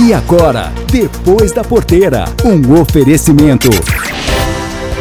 [0.00, 3.68] E agora, depois da porteira, um oferecimento.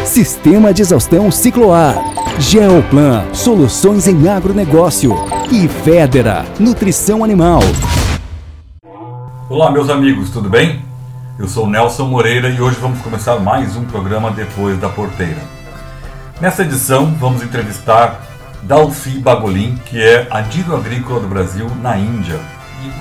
[0.04, 1.96] Sistema de exaustão Cicloar.
[2.40, 5.14] Geoplan, soluções em agronegócio.
[5.52, 7.60] E Federa, nutrição animal.
[9.48, 10.82] Olá, meus amigos, tudo bem?
[11.38, 15.44] Eu sou Nelson Moreira e hoje vamos começar mais um programa Depois da Porteira.
[16.42, 18.20] Nessa edição, vamos entrevistar
[18.64, 22.40] Dalci Bagolin, que é adido agrícola do Brasil na Índia,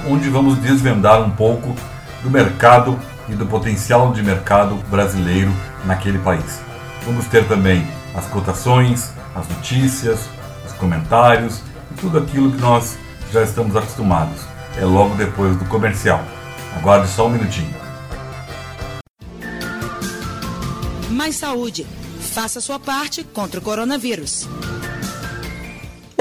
[0.06, 1.74] onde vamos desvendar um pouco
[2.22, 2.98] do mercado
[3.29, 5.53] e do potencial de mercado brasileiro
[5.84, 6.61] naquele país.
[7.04, 10.20] Vamos ter também as cotações, as notícias,
[10.67, 12.96] os comentários e tudo aquilo que nós
[13.32, 14.40] já estamos acostumados.
[14.76, 16.22] É logo depois do comercial.
[16.76, 17.75] Aguarde só um minutinho.
[21.11, 21.86] Mais saúde.
[22.20, 24.46] Faça sua parte contra o coronavírus.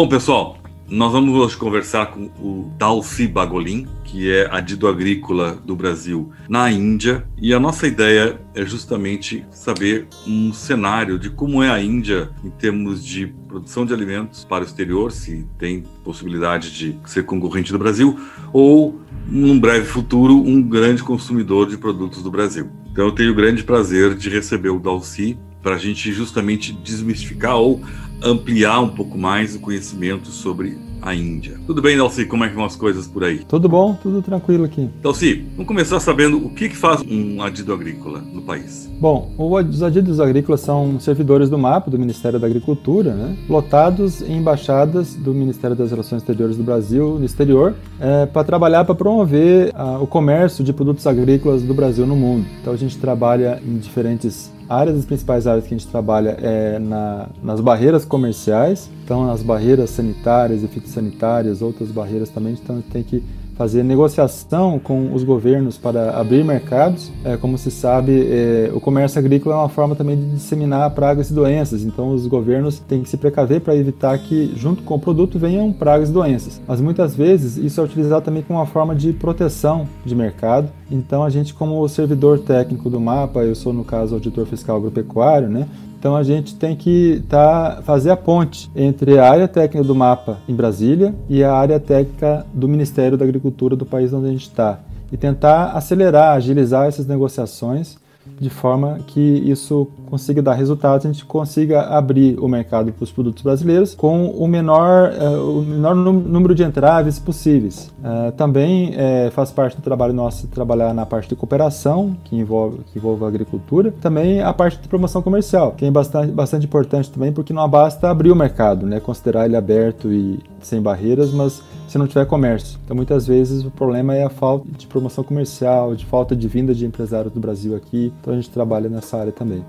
[0.00, 0.56] Bom, pessoal,
[0.88, 6.72] nós vamos hoje conversar com o Dalci Bagolin, que é adido agrícola do Brasil na
[6.72, 12.30] Índia, e a nossa ideia é justamente saber um cenário de como é a Índia
[12.42, 17.70] em termos de produção de alimentos para o exterior, se tem possibilidade de ser concorrente
[17.70, 18.18] do Brasil,
[18.54, 18.98] ou,
[19.28, 22.70] num breve futuro, um grande consumidor de produtos do Brasil.
[22.90, 27.56] Então eu tenho o grande prazer de receber o Dalci para a gente justamente desmistificar
[27.56, 27.80] ou
[28.22, 31.58] ampliar um pouco mais o conhecimento sobre a Índia.
[31.66, 32.26] Tudo bem, Dalci?
[32.26, 33.38] Como é que vão as coisas por aí?
[33.38, 34.90] Tudo bom, tudo tranquilo aqui.
[35.02, 38.90] Dalci, vamos começar sabendo o que, que faz um adido agrícola no país.
[39.00, 44.40] Bom, os adidos agrícolas são servidores do MAPA, do Ministério da Agricultura, né, lotados em
[44.40, 49.72] embaixadas do Ministério das Relações Exteriores do Brasil no exterior, é, para trabalhar para promover
[49.74, 52.46] a, o comércio de produtos agrícolas do Brasil no mundo.
[52.60, 56.78] Então a gente trabalha em diferentes áreas, as principais áreas que a gente trabalha é
[56.78, 62.78] na, nas barreiras comerciais, então as barreiras sanitárias e fitossanitárias, outras barreiras também, então a
[62.78, 63.20] gente tem que
[63.60, 67.12] fazer negociação com os governos para abrir mercados.
[67.22, 71.28] É, como se sabe, é, o comércio agrícola é uma forma também de disseminar pragas
[71.28, 74.98] e doenças, então os governos têm que se precaver para evitar que, junto com o
[74.98, 76.58] produto, venham pragas e doenças.
[76.66, 80.70] Mas muitas vezes isso é utilizado também como uma forma de proteção de mercado.
[80.90, 85.50] Então a gente, como servidor técnico do mapa, eu sou no caso auditor fiscal agropecuário,
[85.50, 85.68] né?
[86.00, 90.38] Então a gente tem que tá, fazer a ponte entre a área técnica do mapa
[90.48, 94.48] em Brasília e a área técnica do Ministério da Agricultura do país onde a gente
[94.48, 94.80] está.
[95.12, 97.98] E tentar acelerar, agilizar essas negociações
[98.40, 103.12] de forma que isso consiga dar resultados, a gente consiga abrir o mercado para os
[103.12, 107.92] produtos brasileiros com o menor, uh, o menor número de entraves possíveis.
[108.02, 112.78] Uh, também uh, faz parte do trabalho nosso trabalhar na parte de cooperação, que envolve,
[112.90, 117.10] que envolve a agricultura, também a parte de promoção comercial, que é bastante, bastante importante
[117.10, 121.62] também, porque não basta abrir o mercado, né, considerar ele aberto e sem barreiras, mas
[121.90, 122.78] se não tiver comércio.
[122.84, 126.72] Então, muitas vezes, o problema é a falta de promoção comercial, de falta de vinda
[126.72, 128.12] de empresários do Brasil aqui.
[128.20, 129.64] Então, a gente trabalha nessa área também.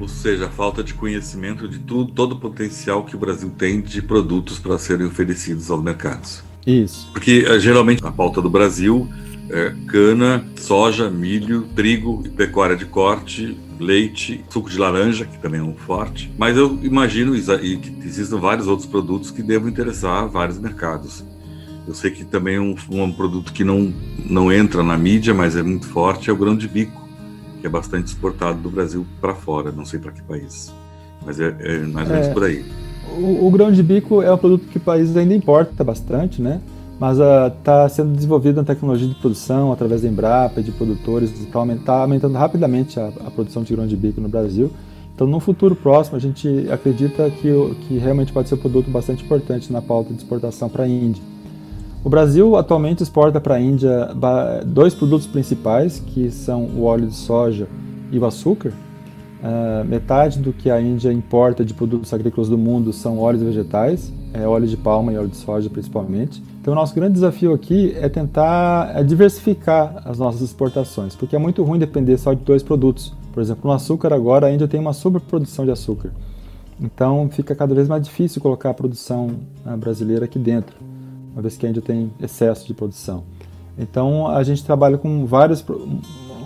[0.00, 3.80] Ou seja, a falta de conhecimento de tudo, todo o potencial que o Brasil tem
[3.80, 6.42] de produtos para serem oferecidos aos mercados.
[6.66, 7.08] Isso.
[7.12, 9.08] Porque, eh, geralmente, a pauta do Brasil
[9.48, 15.60] é cana, soja, milho, trigo e pecuária de corte, leite, suco de laranja, que também
[15.60, 16.32] é um forte.
[16.36, 21.24] Mas eu imagino que existam vários outros produtos que devam interessar vários mercados.
[21.86, 23.92] Eu sei que também um, um produto que não,
[24.28, 27.02] não entra na mídia, mas é muito forte, é o grão de bico,
[27.60, 30.72] que é bastante exportado do Brasil para fora, não sei para que país.
[31.24, 32.64] Mas é, é mais ou menos é, por aí.
[33.16, 36.60] O, o, grão de bico é um produto que o país ainda importa bastante, né?
[37.00, 41.30] Mas está uh, sendo desenvolvido na tecnologia de produção através da Embrapa e de produtores,
[41.40, 44.70] está aumentando, aumentando rapidamente a, a, produção de grão de bico no Brasil.
[45.14, 47.50] Então, no futuro próximo, a gente acredita que,
[47.86, 51.22] que realmente pode ser um produto bastante importante na pauta de exportação para a Índia.
[52.04, 54.10] O Brasil atualmente exporta para a Índia
[54.66, 57.68] dois produtos principais, que são o óleo de soja
[58.10, 58.72] e o açúcar.
[59.40, 64.12] Uh, metade do que a Índia importa de produtos agrícolas do mundo são óleos vegetais,
[64.32, 66.42] é, óleo de palma e óleo de soja principalmente.
[66.60, 71.38] Então, o nosso grande desafio aqui é tentar é diversificar as nossas exportações, porque é
[71.38, 73.12] muito ruim depender só de dois produtos.
[73.32, 76.10] Por exemplo, no açúcar agora a Índia tem uma sobreprodução de açúcar.
[76.80, 79.30] Então, fica cada vez mais difícil colocar a produção
[79.64, 80.91] uh, brasileira aqui dentro
[81.32, 83.24] uma vez que ainda tem excesso de produção.
[83.78, 85.64] Então a gente trabalha com vários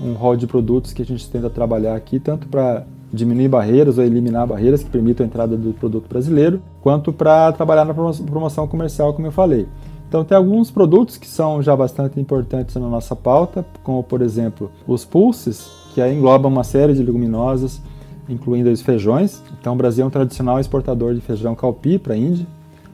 [0.03, 4.05] um rol de produtos que a gente tenta trabalhar aqui, tanto para diminuir barreiras ou
[4.05, 9.15] eliminar barreiras que permitam a entrada do produto brasileiro, quanto para trabalhar na promoção comercial,
[9.15, 9.67] como eu falei.
[10.09, 14.71] Então tem alguns produtos que são já bastante importantes na nossa pauta, como por exemplo
[14.87, 17.81] os pulses, que aí englobam uma série de leguminosas,
[18.29, 19.43] incluindo os feijões.
[19.61, 22.47] Então o Brasil é um tradicional exportador de feijão calpi para a Índia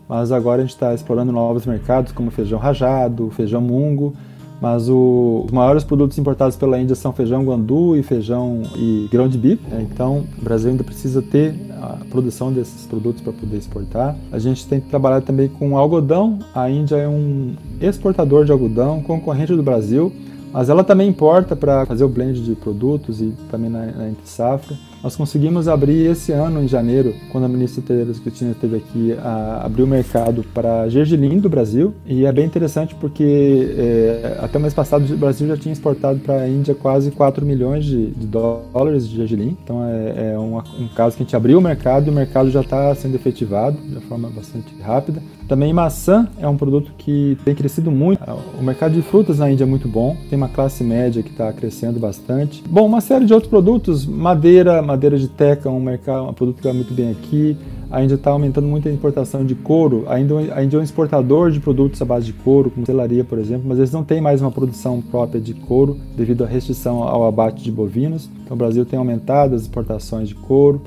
[0.09, 4.15] mas agora a gente está explorando novos mercados como feijão rajado, feijão mungo,
[4.63, 9.29] mas o, os maiores produtos importados pela Índia são feijão guandu e feijão e grão
[9.29, 9.69] de bico.
[9.69, 9.85] Né?
[9.91, 14.15] Então, o Brasil ainda precisa ter a produção desses produtos para poder exportar.
[14.31, 16.39] A gente tem que trabalhar também com algodão.
[16.55, 20.13] A Índia é um exportador de algodão, concorrente do Brasil,
[20.53, 24.29] mas ela também importa para fazer o blend de produtos e também na, na entre
[24.29, 24.77] safra.
[25.03, 29.63] Nós conseguimos abrir esse ano, em janeiro, quando a ministra Tereza Cristina esteve aqui, a,
[29.65, 31.93] abrir o mercado para gergelim do Brasil.
[32.07, 36.21] E é bem interessante porque é, até o mês passado o Brasil já tinha exportado
[36.21, 39.57] para a Índia quase 4 milhões de, de dólares de gergelim.
[39.65, 42.49] Então é, é um, um caso que a gente abriu o mercado e o mercado
[42.51, 45.21] já está sendo efetivado de forma bastante rápida.
[45.53, 48.19] Também maçã é um produto que tem crescido muito.
[48.59, 51.53] O mercado de frutas na Índia é muito bom, tem uma classe média que está
[51.53, 52.65] crescendo bastante.
[52.67, 56.63] Bom, uma série de outros produtos, madeira, madeira de teca, um, mercado, um produto que
[56.63, 57.55] vai muito bem aqui.
[57.91, 60.05] A Índia está aumentando muito a importação de couro.
[60.09, 63.23] A Índia, a Índia é um exportador de produtos à base de couro, como selaria,
[63.23, 67.03] por exemplo, mas eles não têm mais uma produção própria de couro devido à restrição
[67.03, 68.31] ao abate de bovinos.
[68.43, 70.81] Então o Brasil tem aumentado as exportações de couro.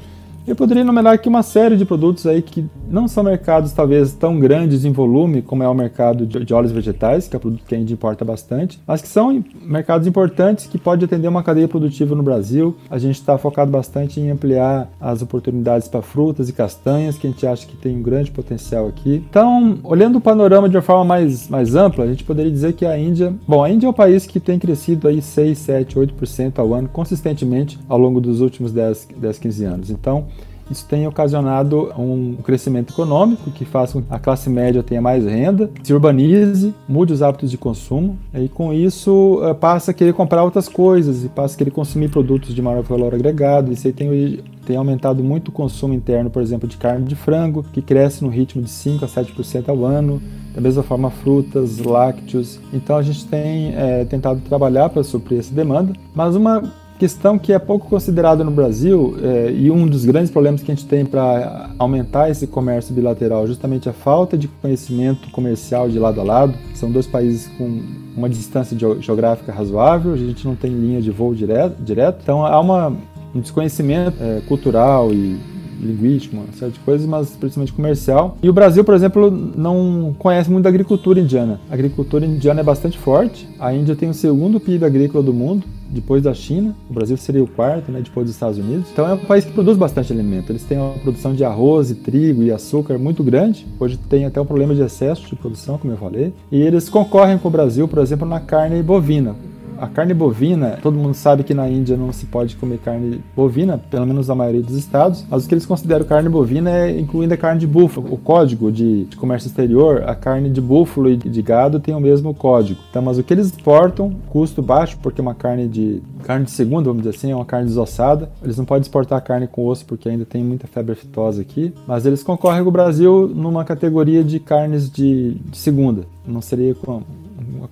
[0.47, 4.39] Eu poderia enumerar aqui uma série de produtos aí que não são mercados talvez tão
[4.39, 7.73] grandes em volume como é o mercado de óleos vegetais, que é um produto que
[7.73, 12.13] a Índia importa bastante, mas que são mercados importantes que pode atender uma cadeia produtiva
[12.13, 12.75] no Brasil.
[12.91, 17.29] A gente está focado bastante em ampliar as oportunidades para frutas e castanhas, que a
[17.31, 19.23] gente acha que tem um grande potencial aqui.
[19.27, 22.85] Então, olhando o panorama de uma forma mais, mais ampla, a gente poderia dizer que
[22.85, 26.59] a Índia, bom, a Índia é um país que tem crescido aí 6, 7, 8%
[26.59, 29.89] ao ano consistentemente ao longo dos últimos 10, 10 15 anos.
[29.89, 30.27] Então,
[30.69, 35.25] isso tem ocasionado um crescimento econômico que faz com que a classe média tenha mais
[35.25, 40.13] renda, se urbanize, mude os hábitos de consumo e com isso eh, passa a querer
[40.13, 43.71] comprar outras coisas e passa a querer consumir produtos de maior valor agregado.
[43.71, 47.63] Isso aí tem, tem aumentado muito o consumo interno, por exemplo, de carne de frango,
[47.71, 50.21] que cresce no ritmo de 5 a 7% ao ano.
[50.53, 52.61] Da mesma forma, frutas, lácteos.
[52.71, 56.63] Então a gente tem é, tentado trabalhar para suprir essa demanda, mas uma
[56.97, 60.75] questão que é pouco considerada no Brasil é, e um dos grandes problemas que a
[60.75, 66.21] gente tem para aumentar esse comércio bilateral, justamente a falta de conhecimento comercial de lado
[66.21, 66.53] a lado.
[66.73, 67.81] São dois países com
[68.15, 72.59] uma distância geográfica razoável, a gente não tem linha de voo direto, direto então há
[72.59, 72.93] uma,
[73.33, 75.37] um desconhecimento é, cultural e
[75.79, 78.37] linguístico, uma série de coisas, mas principalmente comercial.
[78.41, 81.59] E o Brasil, por exemplo, não conhece muito da agricultura indiana.
[81.69, 83.47] A agricultura indiana é bastante forte.
[83.59, 86.75] A Índia tem o segundo PIB agrícola do mundo, depois da China.
[86.89, 88.87] O Brasil seria o quarto, né, depois dos Estados Unidos.
[88.91, 90.51] Então é um país que produz bastante alimento.
[90.51, 93.65] Eles têm uma produção de arroz, e trigo e açúcar muito grande.
[93.79, 96.33] Hoje tem até um problema de excesso de produção, como eu falei.
[96.51, 99.35] E eles concorrem com o Brasil, por exemplo, na carne bovina
[99.79, 103.77] a carne bovina, todo mundo sabe que na Índia não se pode comer carne bovina,
[103.77, 107.33] pelo menos na maioria dos estados, mas o que eles consideram carne bovina é incluindo
[107.33, 108.13] a carne de búfalo.
[108.13, 111.99] O código de, de comércio exterior, a carne de búfalo e de gado tem o
[111.99, 112.79] mesmo código.
[112.89, 116.89] Então, mas o que eles exportam, custo baixo, porque uma carne de carne de segunda,
[116.89, 118.29] vamos dizer assim, é uma carne desossada.
[118.43, 122.05] Eles não podem exportar carne com osso porque ainda tem muita febre aftosa aqui, mas
[122.05, 126.03] eles concorrem com o Brasil numa categoria de carnes de, de segunda.
[126.25, 127.03] Não seria com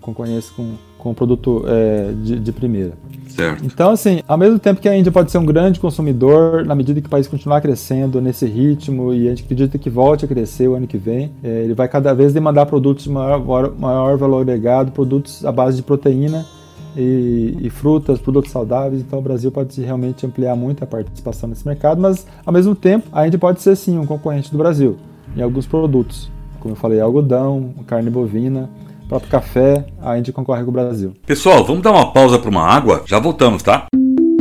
[0.02, 2.94] concorrência com com o produto é, de, de, primeira.
[3.28, 3.66] Certo.
[3.66, 7.02] Então, assim, ao mesmo tempo que a Índia pode ser um grande consumidor, na medida
[7.02, 10.70] que o país continuar crescendo nesse ritmo e a gente acredita que volte a crescer
[10.70, 14.42] o ano que vem, é, ele vai cada vez demandar produtos de maior, maior valor
[14.42, 16.46] agregado, produtos à base de proteína
[16.96, 19.02] e, e, frutas, produtos saudáveis.
[19.02, 23.10] Então, o Brasil pode realmente ampliar muito a participação nesse mercado, mas ao mesmo tempo,
[23.12, 24.96] a Índia pode ser sim um concorrente do Brasil
[25.36, 26.32] em alguns produtos,
[26.62, 28.70] como eu falei, algodão, carne bovina
[29.14, 31.14] próprio café, a Índia concorre com o Brasil.
[31.26, 33.04] Pessoal, vamos dar uma pausa para uma água?
[33.06, 33.86] Já voltamos, tá?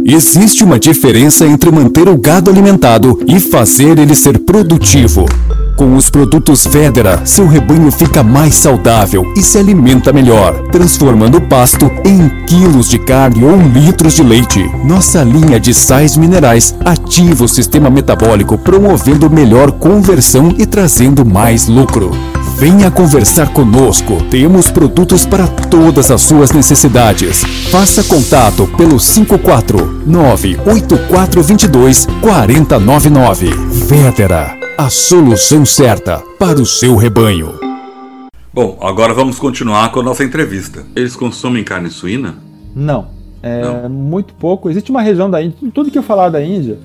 [0.04, 5.26] Existe uma diferença entre manter o gado alimentado e fazer ele ser produtivo.
[5.76, 11.48] Com os produtos Federa, seu rebanho fica mais saudável e se alimenta melhor, transformando o
[11.48, 14.64] pasto em quilos de carne ou litros de leite.
[14.84, 21.68] Nossa linha de sais minerais ativa o sistema metabólico, promovendo melhor conversão e trazendo mais
[21.68, 22.10] lucro.
[22.56, 24.22] Venha conversar conosco.
[24.30, 27.42] Temos produtos para todas as suas necessidades.
[27.70, 33.46] Faça contato pelo 549 8422 4099.
[33.86, 37.58] Vedera, a solução certa para o seu rebanho.
[38.54, 40.84] Bom, agora vamos continuar com a nossa entrevista.
[40.94, 42.36] Eles consomem carne suína?
[42.76, 43.08] Não.
[43.42, 43.88] É Não.
[43.88, 44.70] muito pouco.
[44.70, 46.78] Existe uma região da Índia, tudo que eu falar da Índia,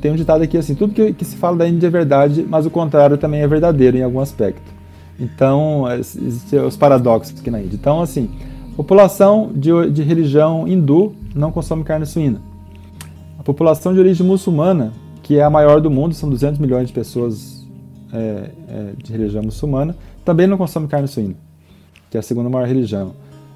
[0.00, 2.64] tem um ditado aqui assim, tudo que, que se fala da Índia é verdade, mas
[2.64, 4.79] o contrário também é verdadeiro em algum aspecto.
[5.20, 7.76] Então, existem os paradoxos aqui na Índia.
[7.76, 8.30] Então, assim,
[8.82, 12.40] população de, de religião hindu não consome carne suína.
[13.38, 16.94] A população de origem muçulmana, que é a maior do mundo, são 200 milhões de
[16.94, 17.68] pessoas
[18.10, 21.34] é, é, de religião muçulmana, também não consome carne suína,
[22.08, 23.12] que é a segunda maior religião.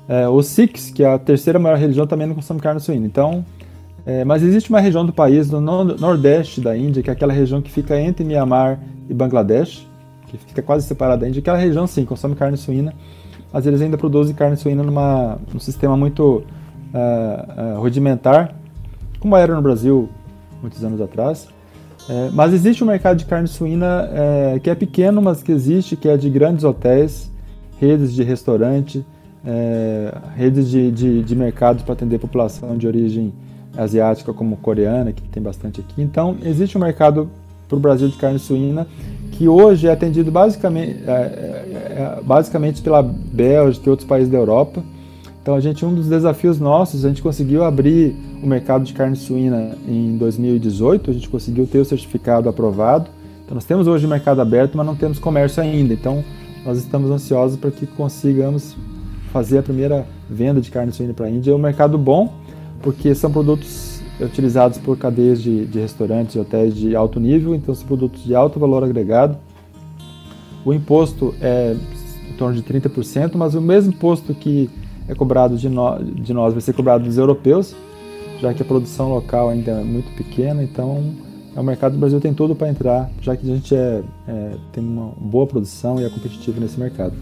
[0.07, 3.07] É, os Sikhs, que é a terceira maior religião, também não consome carne suína.
[3.07, 3.47] Então,
[4.05, 7.63] é, mas existe uma região do país, no nordeste da Índia, que é aquela região
[7.63, 8.79] que fica entre Myanmar
[9.09, 9.87] e Bangladesh,
[10.39, 11.41] que fica quase separada da Índia.
[11.41, 12.93] Aquela região, sim, consome carne suína,
[13.53, 16.43] mas eles ainda produzem carne suína numa, num sistema muito
[16.95, 18.55] uh, uh, rudimentar,
[19.21, 20.09] como era no Brasil
[20.61, 21.49] muitos anos atrás.
[22.09, 25.97] É, mas existe um mercado de carne suína é, que é pequeno, mas que existe,
[25.97, 27.31] que é de grandes hotéis,
[27.81, 29.05] redes de restaurante,
[29.45, 33.33] é, redes de, de, de mercados para atender a população de origem
[33.77, 36.03] asiática, como coreana, que tem bastante aqui.
[36.03, 37.31] Então, existe um mercado
[37.69, 38.87] para o Brasil de carne suína
[39.33, 44.39] que hoje é atendido basicamente, é, é, é, basicamente pela Bélgica e outros países da
[44.39, 44.83] Europa.
[45.43, 49.17] Então a gente um dos desafios nossos, a gente conseguiu abrir o mercado de carne
[49.17, 53.11] suína em 2018, a gente conseguiu ter o certificado aprovado.
[53.45, 55.93] Então nós temos hoje o mercado aberto, mas não temos comércio ainda.
[55.93, 56.25] Então
[56.65, 58.75] nós estamos ansiosos para que consigamos
[59.33, 61.51] fazer a primeira venda de carne suína para a Índia.
[61.51, 62.33] É um mercado bom,
[62.81, 67.75] porque são produtos utilizados por cadeias de, de restaurantes e hotéis de alto nível, então
[67.75, 69.37] são produtos de alto valor agregado.
[70.65, 71.77] O imposto é
[72.31, 74.71] em torno de 30%, mas o mesmo imposto que
[75.09, 77.75] é cobrado de, no, de nós vai ser cobrado dos europeus,
[78.41, 81.15] já que a produção local ainda é muito pequena, então
[81.55, 84.83] é mercado do Brasil tem tudo para entrar, já que a gente é, é, tem
[84.83, 87.15] uma boa produção e é competitivo nesse mercado.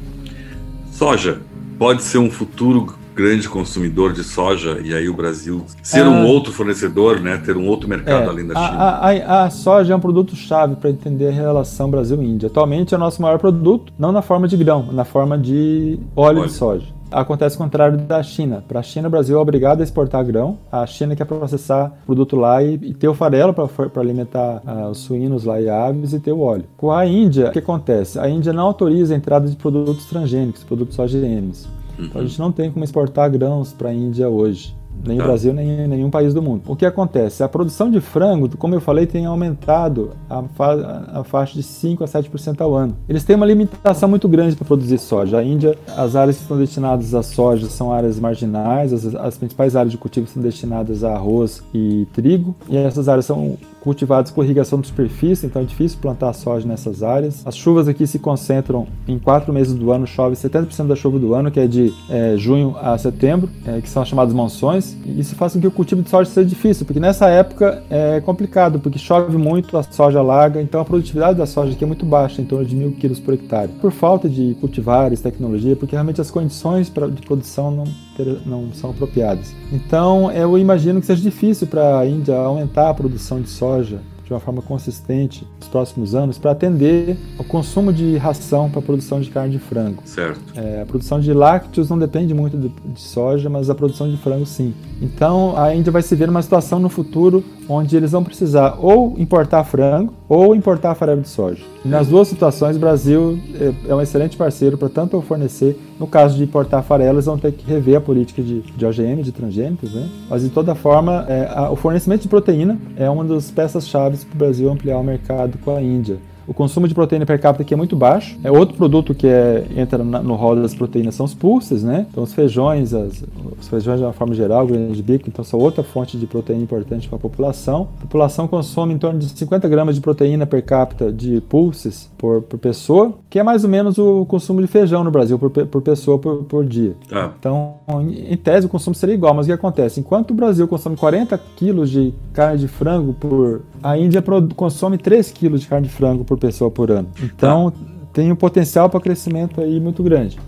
[0.91, 1.41] Soja
[1.79, 6.27] pode ser um futuro grande consumidor de soja e aí o Brasil ser um ah.
[6.27, 8.79] outro fornecedor, né, ter um outro mercado é, além da China.
[8.79, 12.47] A, a, a soja é um produto chave para entender a relação Brasil-Índia.
[12.49, 16.41] Atualmente é o nosso maior produto, não na forma de grão, na forma de óleo,
[16.41, 16.49] óleo.
[16.49, 17.03] de soja.
[17.13, 18.65] Acontece o contrário da China.
[18.67, 20.59] Para a China, o Brasil é obrigado a exportar grão.
[20.71, 24.99] A China quer processar produto lá e, e ter o farelo para alimentar uh, os
[24.99, 26.65] suínos lá e aves e ter o óleo.
[26.77, 28.19] Com a Índia, o que acontece?
[28.19, 31.69] A Índia não autoriza a entrada de produtos transgênicos, produtos OGMs.
[31.99, 32.05] Uhum.
[32.07, 35.25] Então a gente não tem como exportar grãos para a Índia hoje nem tá.
[35.25, 36.63] o Brasil, nem nenhum país do mundo.
[36.67, 37.43] O que acontece?
[37.43, 42.05] A produção de frango, como eu falei, tem aumentado a, fa a faixa de 5
[42.05, 42.97] a 7% ao ano.
[43.09, 45.39] Eles têm uma limitação muito grande para produzir soja.
[45.39, 49.75] A Índia, as áreas que estão destinadas à soja são áreas marginais, as, as principais
[49.75, 54.45] áreas de cultivo são destinadas a arroz e trigo, e essas áreas são cultivados com
[54.45, 57.43] irrigação de superfície, então é difícil plantar soja nessas áreas.
[57.45, 61.35] As chuvas aqui se concentram em quatro meses do ano, chove 70% da chuva do
[61.35, 64.97] ano, que é de é, junho a setembro, é, que são chamados monções.
[65.05, 68.79] Isso faz com que o cultivo de soja seja difícil, porque nessa época é complicado,
[68.79, 72.41] porque chove muito, a soja larga, então a produtividade da soja aqui é muito baixa,
[72.41, 73.69] em torno de mil quilos por hectare.
[73.81, 77.85] Por falta de cultivares, tecnologia, porque realmente as condições de produção não,
[78.17, 79.53] ter, não são apropriadas.
[79.73, 84.01] Então eu imagino que seja difícil para a Índia aumentar a produção de soja soja
[84.25, 88.83] de uma forma consistente nos próximos anos para atender ao consumo de ração para a
[88.83, 90.03] produção de carne de frango.
[90.05, 90.41] Certo.
[90.55, 94.17] É, a produção de lácteos não depende muito de, de, soja, mas a produção de
[94.17, 94.75] frango sim.
[95.01, 99.19] Então a Índia vai se ver numa situação no futuro onde eles vão precisar ou
[99.19, 101.63] importar frango ou importar farelo de soja.
[101.85, 106.39] Nas duas situações, o Brasil é, é um excelente parceiro para tanto fornecer, no caso
[106.39, 109.93] de importar farelo, eles vão ter que rever a política de, de OGM, de transgênicos,
[109.93, 110.09] né?
[110.31, 114.35] Mas de toda forma, é, a, o fornecimento de proteína é uma das peças-chave para
[114.35, 116.17] o Brasil ampliar o mercado com a Índia.
[116.47, 118.37] O consumo de proteína per capita aqui é muito baixo.
[118.43, 122.07] É outro produto que é, entra na, no rol das proteínas são os pulses, né?
[122.11, 123.25] Então os feijões, as,
[123.61, 126.63] os feijões de uma forma geral, grande de bico, então são outra fonte de proteína
[126.63, 127.89] importante para a população.
[127.99, 132.43] A população consome em torno de 50 gramas de proteína per capita de pulses por,
[132.43, 135.83] por pessoa, que é mais ou menos o consumo de feijão no Brasil por, por
[135.83, 136.95] pessoa por, por dia.
[137.11, 137.31] Ah.
[137.39, 140.01] Então, em, em tese, o consumo seria igual, mas o que acontece?
[140.01, 143.63] Enquanto o Brasil consome 40 quilos de carne de frango por...
[143.83, 144.23] A Índia
[144.55, 147.11] consome 3 quilos de carne de frango por pessoa por ano.
[147.23, 147.79] Então, tá.
[148.13, 150.39] tem um potencial para crescimento aí muito grande.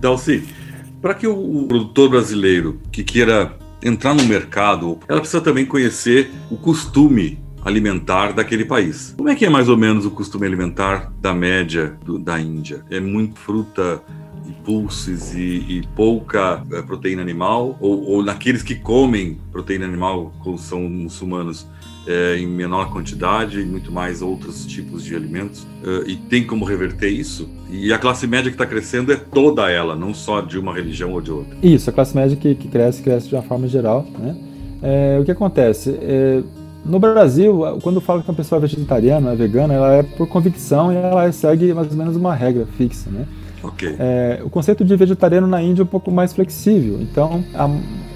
[0.00, 0.44] Dalci,
[1.00, 3.52] para que o produtor brasileiro que queira
[3.82, 9.14] entrar no mercado, ela precisa também conhecer o costume alimentar daquele país.
[9.16, 12.84] Como é que é mais ou menos o costume alimentar da média do, da Índia?
[12.90, 14.00] É muito fruta
[14.46, 17.76] e pulses e, e pouca é, proteína animal?
[17.80, 21.66] Ou, ou naqueles que comem proteína animal, como são muçulmanos,
[22.06, 25.62] é, em menor quantidade e muito mais outros tipos de alimentos.
[25.82, 27.48] Uh, e tem como reverter isso?
[27.70, 31.12] E a classe média que está crescendo é toda ela, não só de uma religião
[31.12, 31.56] ou de outra.
[31.62, 34.06] Isso, a classe média que, que cresce, cresce de uma forma geral.
[34.18, 34.36] Né?
[34.82, 35.98] É, o que acontece?
[36.00, 36.42] É,
[36.84, 40.92] no Brasil, quando falo que uma pessoa é vegetariana, é vegana, ela é por convicção
[40.92, 43.10] e ela segue mais ou menos uma regra fixa.
[43.10, 43.26] Né?
[43.60, 43.96] Okay.
[43.98, 47.00] É, o conceito de vegetariano na Índia é um pouco mais flexível.
[47.00, 47.68] Então, a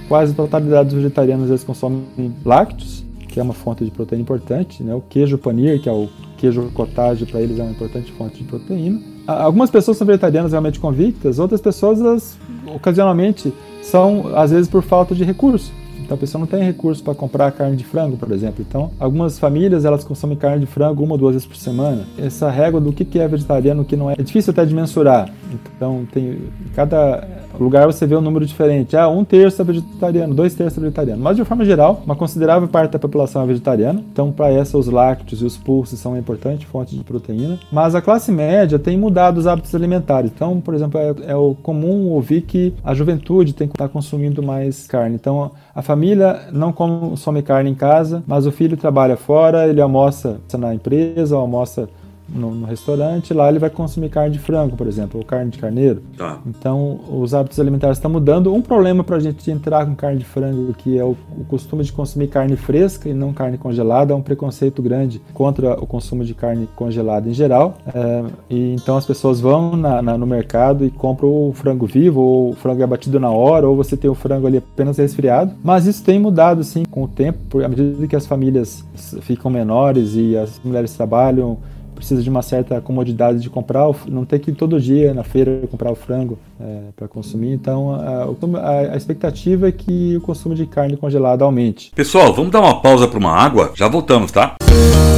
[0.08, 2.04] quase a totalidade dos vegetarianos eles consomem
[2.44, 4.94] lácteos, que é uma fonte de proteína importante, né?
[4.94, 8.44] O queijo panir, que é o queijo cottage, para eles é uma importante fonte de
[8.44, 9.00] proteína.
[9.26, 12.38] Algumas pessoas são vegetarianas realmente convictas, outras pessoas, elas,
[12.74, 15.72] ocasionalmente, são, às vezes, por falta de recurso.
[16.10, 18.64] Então a pessoa não tem recurso para comprar carne de frango, por exemplo.
[18.68, 22.04] Então, algumas famílias elas consomem carne de frango uma ou duas vezes por semana.
[22.18, 25.32] Essa régua do que é vegetariano, o que não é, é difícil até de mensurar.
[25.76, 27.24] Então, tem em cada
[27.64, 28.96] lugar você vê um número diferente.
[28.96, 31.22] Ah, um terço é vegetariano, dois terços é vegetariano.
[31.22, 34.02] Mas de forma geral, uma considerável parte da população é vegetariana.
[34.12, 37.58] Então, para essa, os lácteos e os pulses são uma importante fonte de proteína.
[37.70, 40.30] Mas a classe média tem mudado os hábitos alimentares.
[40.34, 44.86] Então, por exemplo, é, é comum ouvir que a juventude tem que estar consumindo mais
[44.86, 45.14] carne.
[45.14, 50.40] Então, a família não consome carne em casa, mas o filho trabalha fora, ele almoça
[50.58, 51.88] na empresa, almoça
[52.34, 55.58] no, no, restaurante, lá ele vai consumir carne de frango, por exemplo, ou carne de
[55.58, 56.02] carneiro.
[56.16, 56.38] Tá.
[56.46, 58.52] Então, os hábitos alimentares estão mudando.
[58.52, 61.82] Um problema para a gente entrar com carne de frango, que é o, o, costume
[61.82, 66.24] de consumir carne fresca e não carne congelada, é um preconceito grande contra o consumo
[66.24, 67.76] de carne congelada em geral.
[67.94, 72.20] É, e então as pessoas vão na, na, no mercado e compram o frango vivo,
[72.20, 75.52] ou o frango é abatido na hora, ou você tem o frango ali apenas resfriado.
[75.62, 78.84] Mas isso tem mudado, sim, com o tempo, à medida que as famílias
[79.22, 81.58] ficam menores e as mulheres trabalham
[82.00, 85.60] precisa de uma certa comodidade de comprar, não ter que ir todo dia na feira
[85.70, 87.52] comprar o frango é, para consumir.
[87.52, 91.92] Então, a, a, expectativa é que o consumo de carne congelada aumente.
[91.94, 93.72] Pessoal, vamos dar uma pausa para uma água?
[93.74, 94.56] Já voltamos, tá?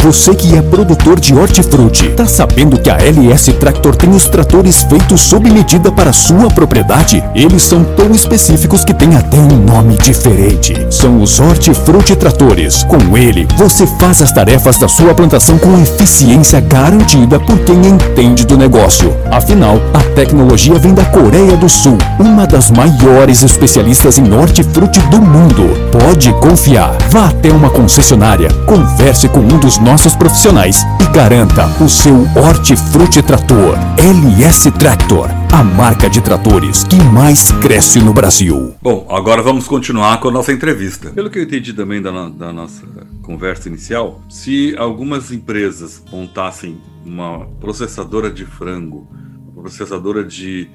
[0.03, 4.83] Você que é produtor de hortifruti, tá sabendo que a LS Tractor tem os tratores
[4.83, 7.23] feitos sob medida para sua propriedade?
[7.37, 10.75] Eles são tão específicos que tem até um nome diferente.
[10.90, 12.83] São os Hortifruti Tratores.
[12.83, 18.46] Com ele, você faz as tarefas da sua plantação com eficiência garantida por quem entende
[18.46, 19.14] do negócio.
[19.30, 25.20] Afinal, a tecnologia vem da Coreia do Sul, uma das maiores especialistas em hortifruti do
[25.20, 25.68] mundo.
[25.92, 26.96] Pode confiar.
[27.11, 33.20] Vá até uma concessionária, converse com um dos nossos profissionais e garanta o seu Hortifruti
[33.20, 38.74] Trator LS Tractor, a marca de tratores que mais cresce no Brasil.
[38.80, 41.11] Bom, agora vamos continuar com a nossa entrevista.
[41.11, 42.82] Pelo que eu entendi também da, da nossa
[43.22, 49.06] conversa inicial, se algumas empresas montassem uma processadora de frango,
[49.52, 50.68] uma processadora de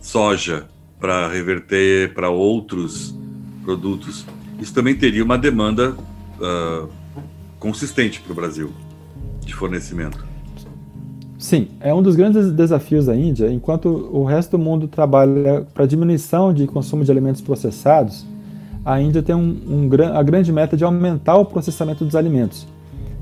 [0.00, 0.68] soja
[0.98, 3.14] para reverter para outros
[3.64, 4.26] produtos,
[4.58, 6.88] isso também teria uma demanda uh,
[7.58, 8.70] consistente para o Brasil
[9.40, 10.24] de fornecimento.
[11.38, 13.50] Sim, é um dos grandes desafios da Índia.
[13.50, 18.26] Enquanto o resto do mundo trabalha para diminuição de consumo de alimentos processados,
[18.84, 22.66] a Índia tem um, um, a grande meta de aumentar o processamento dos alimentos.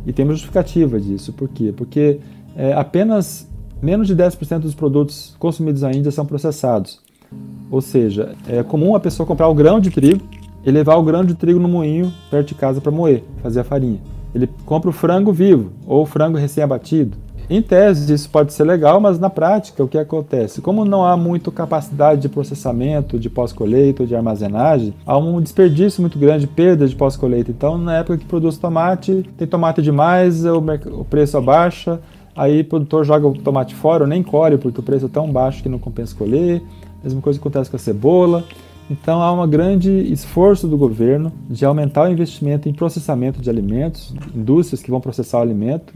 [0.06, 1.32] E tem uma justificativa disso.
[1.32, 1.72] Por quê?
[1.76, 2.20] Porque
[2.56, 3.48] é, apenas
[3.82, 7.00] menos de 10% dos produtos consumidos na Índia são processados.
[7.70, 10.24] Ou seja, é comum a pessoa comprar o grão de trigo
[10.64, 13.64] e levar o grão de trigo no moinho perto de casa para moer, fazer a
[13.64, 14.00] farinha.
[14.34, 17.16] Ele compra o frango vivo ou o frango recém-abatido.
[17.50, 20.60] Em tese, isso pode ser legal, mas na prática, o que acontece?
[20.60, 26.18] Como não há muita capacidade de processamento, de pós-colheita de armazenagem, há um desperdício muito
[26.18, 27.50] grande, perda de pós-colheita.
[27.50, 31.98] Então, na época que produz tomate, tem tomate demais, o preço abaixa,
[32.36, 35.32] aí o produtor joga o tomate fora ou nem colhe, porque o preço é tão
[35.32, 36.62] baixo que não compensa colher.
[37.02, 38.44] Mesma coisa acontece com a cebola.
[38.90, 44.14] Então há um grande esforço do governo de aumentar o investimento em processamento de alimentos,
[44.34, 45.94] indústrias que vão processar o alimento,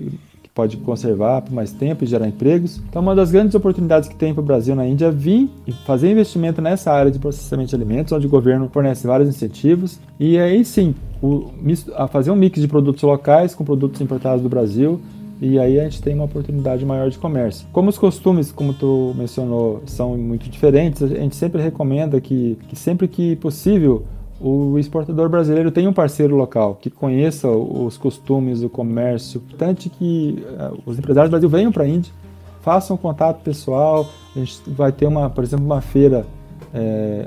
[0.54, 2.80] pode conservar por mais tempo e gerar empregos.
[2.88, 5.72] Então uma das grandes oportunidades que tem para o Brasil na Índia é vir e
[5.72, 9.98] fazer investimento nessa área de processamento de alimentos, onde o governo fornece vários incentivos.
[10.20, 11.50] E aí sim, o,
[11.94, 15.00] a fazer um mix de produtos locais com produtos importados do Brasil
[15.44, 17.66] e aí a gente tem uma oportunidade maior de comércio.
[17.72, 22.76] Como os costumes, como tu mencionou, são muito diferentes, a gente sempre recomenda que, que
[22.76, 24.04] sempre que possível
[24.42, 29.38] o exportador brasileiro tenha um parceiro local que conheça os costumes, o comércio.
[29.38, 32.12] Importante que uh, os empresários do Brasil venham para a Índia,
[32.60, 34.04] façam contato pessoal.
[34.34, 36.26] A gente vai ter uma, por exemplo, uma feira,
[36.74, 37.24] é,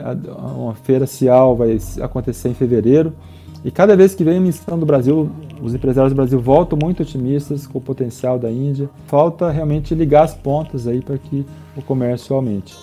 [0.58, 3.14] uma feira Cial vai acontecer em fevereiro.
[3.64, 7.02] E cada vez que vem a missão do Brasil, os empresários do Brasil voltam muito
[7.02, 8.90] otimistas com o potencial da Índia.
[9.08, 11.46] Falta realmente ligar as pontas aí para que
[11.78, 12.76] o comércio aumente.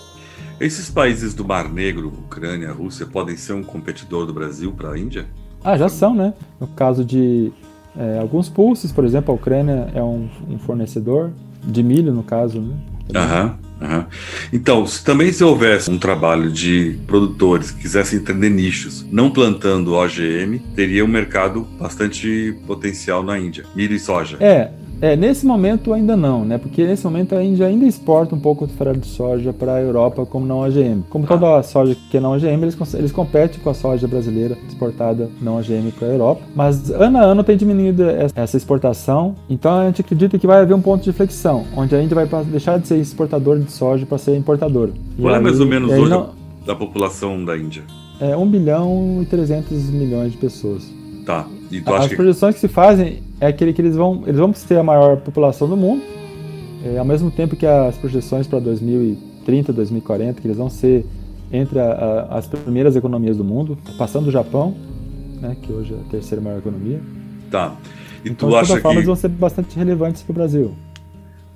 [0.60, 4.98] Esses países do Mar Negro, Ucrânia, Rússia, podem ser um competidor do Brasil para a
[4.98, 5.26] Índia?
[5.64, 6.34] Ah, já são, né?
[6.60, 7.52] No caso de
[7.96, 11.30] é, alguns pulses, por exemplo, a Ucrânia é um, um fornecedor
[11.62, 12.74] de milho, no caso, né?
[13.14, 13.58] Aham.
[13.80, 14.04] Uhum.
[14.52, 19.94] Então, se também se houvesse um trabalho de produtores que quisessem entender nichos, não plantando
[19.94, 23.64] OGM, teria um mercado bastante potencial na Índia.
[23.74, 24.36] Milho e soja.
[24.38, 24.70] É,
[25.02, 26.58] é, nesse momento ainda não, né?
[26.58, 29.80] Porque nesse momento a Índia ainda exporta um pouco de farelo de soja para a
[29.80, 31.02] Europa como não OGM.
[31.10, 31.62] Como toda a ah.
[31.64, 35.90] soja que é não OGM, eles, eles competem com a soja brasileira exportada não OGM
[35.90, 36.42] para a Europa.
[36.54, 39.34] Mas ano a ano tem diminuído essa exportação.
[39.50, 42.44] Então a gente acredita que vai haver um ponto de flexão, onde a Índia vai
[42.44, 44.92] deixar de ser exportador de soja para ser importadora.
[45.20, 46.30] Qual é mais ou menos hoje não...
[46.64, 47.82] da população da Índia?
[48.20, 50.88] É 1 bilhão e 300 milhões de pessoas.
[51.26, 51.44] Tá.
[51.72, 52.60] E tu As projeções que...
[52.60, 55.76] que se fazem é aquele que eles vão, eles vão ter a maior população do
[55.76, 56.00] mundo,
[56.84, 61.04] é, ao mesmo tempo que as projeções para 2030, 2040, que eles vão ser
[61.52, 64.76] entre a, a, as primeiras economias do mundo, passando o Japão,
[65.40, 67.00] né, que hoje é a terceira maior economia.
[67.50, 67.74] Tá.
[68.24, 68.96] E então, tu de toda forma, que...
[68.98, 70.72] eles vão ser bastante relevantes para o Brasil.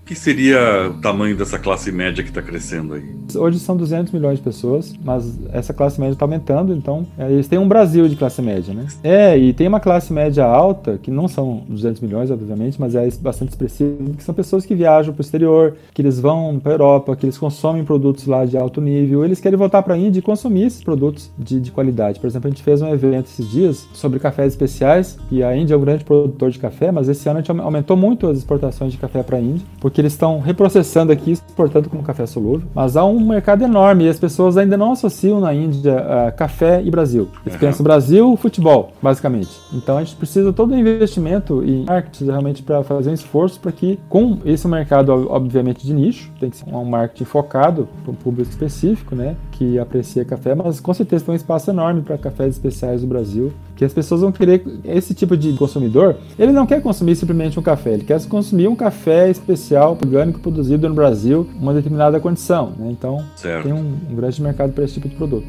[0.07, 3.05] Que seria o tamanho dessa classe média que está crescendo aí?
[3.35, 7.49] Hoje são 200 milhões de pessoas, mas essa classe média está aumentando, então é, eles
[7.49, 8.87] têm um Brasil de classe média, né?
[9.03, 13.09] É, e tem uma classe média alta, que não são 200 milhões, obviamente, mas é
[13.21, 16.75] bastante expressiva, que são pessoas que viajam para o exterior, que eles vão para a
[16.75, 20.21] Europa, que eles consomem produtos lá de alto nível, eles querem voltar para a Índia
[20.21, 22.21] e consumir esses produtos de, de qualidade.
[22.21, 25.75] Por exemplo, a gente fez um evento esses dias sobre cafés especiais, e a Índia
[25.75, 28.93] é um grande produtor de café, mas esse ano a gente aumentou muito as exportações
[28.93, 32.69] de café para a Índia, porque que eles estão reprocessando aqui, exportando como café solúvel.
[32.75, 36.83] Mas há um mercado enorme e as pessoas ainda não associam na Índia uh, café
[36.85, 37.31] e Brasil.
[37.47, 37.61] Eles uhum.
[37.61, 39.59] pensam Brasil, futebol, basicamente.
[39.73, 43.73] Então a gente precisa todo um investimento em marketing realmente para fazer um esforço para
[43.73, 48.15] que, com esse mercado, obviamente, de nicho, tem que ser um marketing focado para um
[48.15, 52.55] público específico, né, que aprecia café, mas com certeza tem um espaço enorme para cafés
[52.55, 56.17] especiais do Brasil que as pessoas vão querer esse tipo de consumidor.
[56.39, 60.89] Ele não quer consumir simplesmente um café, ele quer consumir um café especial, orgânico, produzido
[60.89, 62.73] no Brasil, uma determinada condição.
[62.79, 62.89] Né?
[62.91, 63.65] Então, certo.
[63.65, 65.47] tem um, um, grande mercado para esse tipo de produto.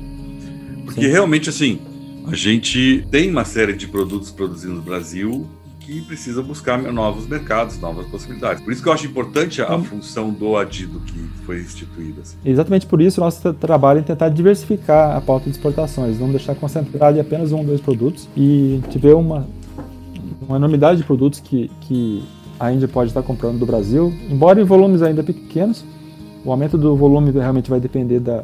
[0.85, 1.07] Porque Sim.
[1.07, 1.79] realmente, assim,
[2.25, 5.45] a gente tem uma série de produtos produzidos no Brasil
[5.87, 8.61] que precisa buscar novos mercados, novas possibilidades.
[8.61, 12.21] Por isso que eu acho importante a, função do adido que foi instituída.
[12.21, 12.35] Assim.
[12.43, 16.55] Exatamente por isso o nosso trabalho é tentar diversificar a pauta de exportações, não deixar
[16.55, 19.47] concentrado em apenas um ou dois produtos e tiver uma,
[20.45, 22.21] uma enormidade de produtos que, que
[22.59, 25.85] a Índia pode estar comprando do Brasil, embora em volumes ainda pequenos,
[26.43, 28.43] o aumento do volume realmente vai depender da,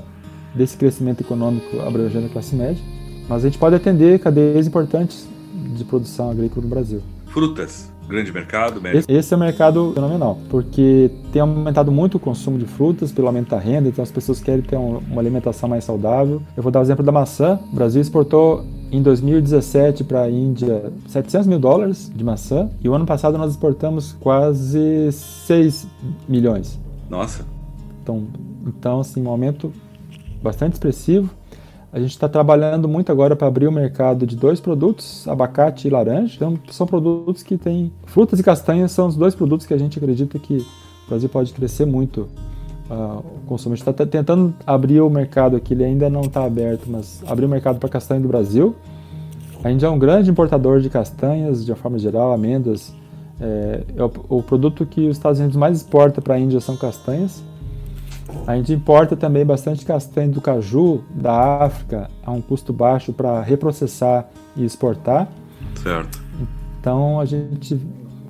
[0.55, 2.81] desse crescimento econômico abrangendo a classe média,
[3.27, 5.27] mas a gente pode atender cadeias importantes
[5.75, 7.01] de produção agrícola no Brasil.
[7.33, 8.79] Frutas, grande mercado?
[8.89, 13.25] Esse, esse é um mercado fenomenal, porque tem aumentado muito o consumo de frutas pelo
[13.25, 16.43] aumento da renda, então as pessoas querem ter um, uma alimentação mais saudável.
[16.55, 17.59] Eu vou dar o exemplo da maçã.
[17.71, 22.93] O Brasil exportou em 2017 para a Índia 700 mil dólares de maçã e o
[22.93, 25.87] ano passado nós exportamos quase 6
[26.29, 26.79] milhões.
[27.09, 27.43] Nossa.
[28.03, 28.27] Então,
[28.67, 29.73] então assim, um aumento
[30.43, 31.31] bastante expressivo.
[31.93, 35.91] A gente está trabalhando muito agora para abrir o mercado de dois produtos, abacate e
[35.91, 36.37] laranja.
[36.37, 37.93] Então, são produtos que têm.
[38.05, 41.53] Frutas e castanhas são os dois produtos que a gente acredita que o Brasil pode
[41.53, 42.27] crescer muito.
[42.89, 43.75] Uh, o consumo.
[43.75, 47.77] Está tentando abrir o mercado aqui, ele ainda não está aberto, mas abrir o mercado
[47.77, 48.75] para castanha do Brasil.
[49.63, 52.91] A Índia é um grande importador de castanhas, de uma forma geral, amêndoas.
[53.39, 56.75] É, é o, o produto que os Estados Unidos mais exporta para a Índia são
[56.75, 57.43] castanhas.
[58.47, 63.41] A gente importa também bastante castanha do caju da África a um custo baixo para
[63.41, 65.27] reprocessar e exportar.
[65.81, 66.21] Certo.
[66.79, 67.79] Então a gente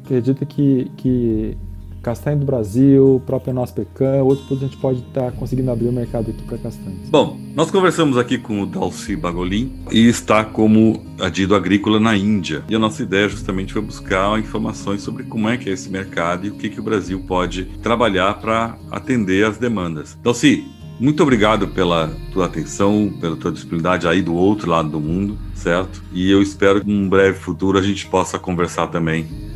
[0.03, 1.57] acredita que, que
[2.03, 5.87] castanha do Brasil, própria nossa pecan, outros produtos a gente pode estar tá conseguindo abrir
[5.87, 7.09] o mercado aqui para castanhas.
[7.09, 12.63] Bom, nós conversamos aqui com o Dalci Bagolin e está como adido agrícola na Índia.
[12.67, 16.45] E a nossa ideia justamente foi buscar informações sobre como é que é esse mercado
[16.45, 20.17] e o que, que o Brasil pode trabalhar para atender as demandas.
[20.21, 20.65] Dalci,
[20.99, 26.03] muito obrigado pela tua atenção, pela tua disponibilidade aí do outro lado do mundo, certo?
[26.11, 29.52] E eu espero que em um breve futuro a gente possa conversar também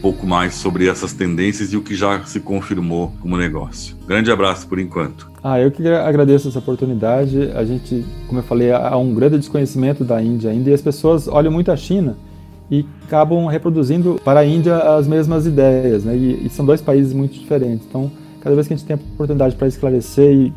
[0.00, 3.96] pouco mais sobre essas tendências e o que já se confirmou como negócio.
[4.06, 5.30] Grande abraço por enquanto.
[5.42, 7.50] Ah, eu que agradeço essa oportunidade.
[7.54, 11.28] A gente, como eu falei, há um grande desconhecimento da Índia ainda e as pessoas
[11.28, 12.16] olham muito a China
[12.70, 16.16] e acabam reproduzindo para a Índia as mesmas ideias, né?
[16.16, 17.86] E, e são dois países muito diferentes.
[17.88, 18.10] Então,
[18.40, 20.52] cada vez que a gente tem a oportunidade para esclarecer e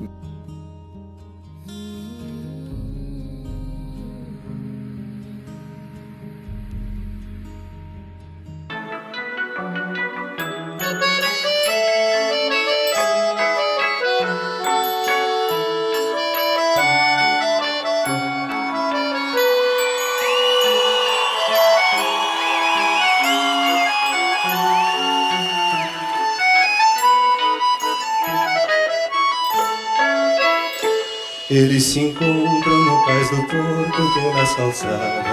[31.83, 35.23] se encontram no cais do porto pelas calçadas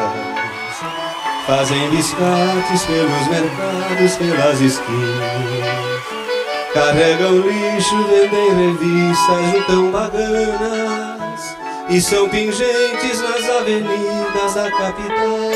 [1.47, 6.03] Fazem biscates pelos mercados, pelas esquinas
[6.75, 11.57] Carregam lixo, vendem revistas, juntam baganas
[11.89, 15.51] E são pingentes nas avenidas da capital.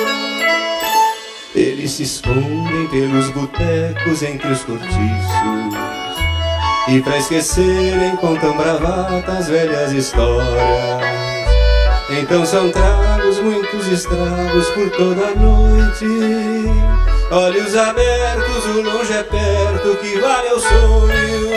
[1.54, 5.73] Eles se escondem pelos botecos entre os cortiços
[6.88, 11.14] e pra esquecerem contam bravatas, velhas histórias.
[12.10, 16.06] Então são tragos, muitos estragos por toda a noite.
[17.30, 21.50] Olhos abertos, o longe é perto, que vale o sonho.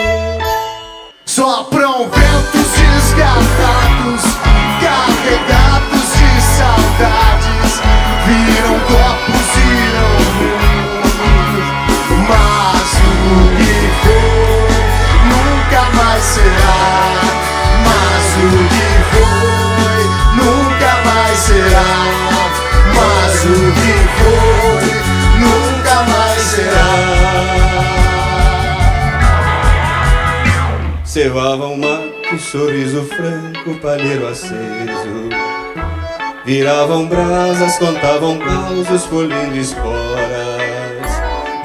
[1.25, 4.23] Sopram ventos desgarrados,
[4.81, 7.81] carregados de saudades.
[8.25, 13.66] Viram copos, viram mundo, mas o
[16.27, 16.79] será,
[17.85, 20.03] mas o que foi
[20.35, 21.91] nunca mais será,
[22.93, 24.87] mas o que foi
[25.39, 26.91] nunca mais será.
[31.05, 35.29] Cevava um mato, um sorriso franco, palheiro aceso.
[36.45, 40.36] Viravam brasas, contavam causos, colhendo esporas.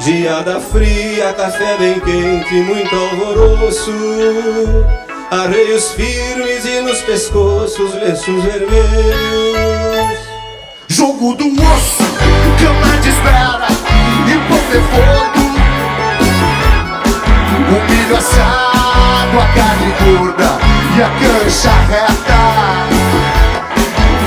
[0.04, 3.92] Geada fria, café bem quente, muito alvoroço.
[5.30, 10.18] Arreios firmes e nos pescoços lenços vermelhos.
[10.88, 12.02] Jogo do osso,
[12.58, 15.42] cama de espera e de fogo.
[17.68, 20.58] O milho assado, a carne gorda
[20.96, 23.01] e a cancha reta.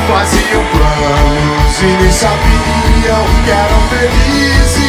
[0.07, 4.85] Faziam planos e nem sabiam que eram felizes.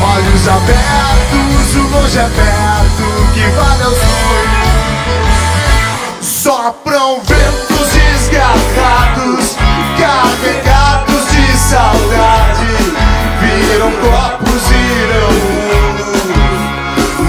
[0.00, 4.68] Olhos abertos, o longe é perto, que vale ao sonho.
[6.22, 9.56] Sopram ventos desgarrados,
[9.98, 12.70] carregados de saudade.
[13.40, 16.06] Viram copos, viram mundo,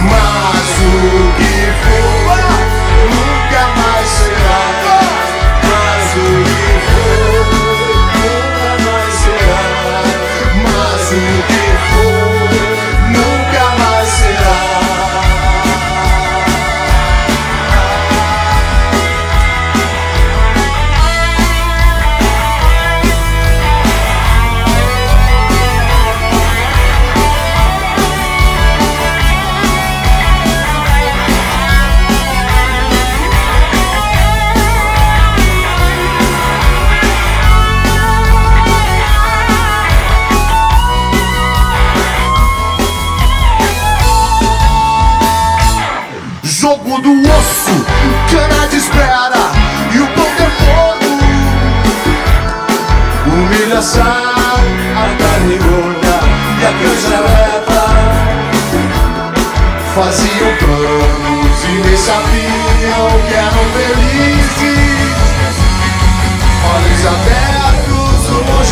[0.10, 2.09] mas o que for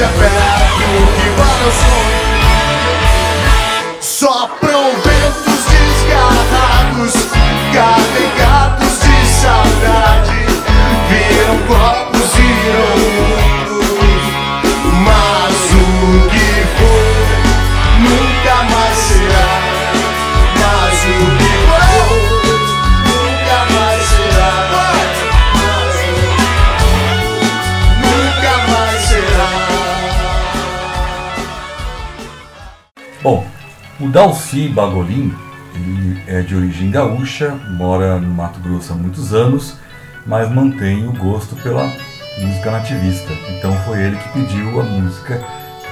[0.03, 2.16] abertos, o longe é
[34.17, 35.31] Dalci Bagolin,
[35.75, 39.75] ele é de origem gaúcha, mora no Mato Grosso há muitos anos,
[40.25, 41.85] mas mantém o gosto pela
[42.39, 43.31] música nativista.
[43.47, 45.39] Então foi ele que pediu a música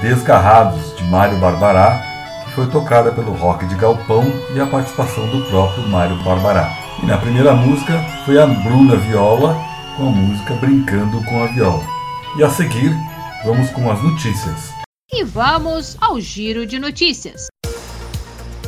[0.02, 2.02] Desgarrados, de Mário Barbará,
[2.46, 4.24] que foi tocada pelo rock de galpão
[4.56, 6.76] e a participação do próprio Mário Barbará.
[7.04, 7.94] E na primeira música
[8.26, 9.56] foi a Bruna Viola
[9.98, 11.84] com a música Brincando com a Viola.
[12.40, 12.92] E a seguir,
[13.44, 14.74] vamos com as notícias.
[15.14, 17.46] E vamos ao giro de notícias.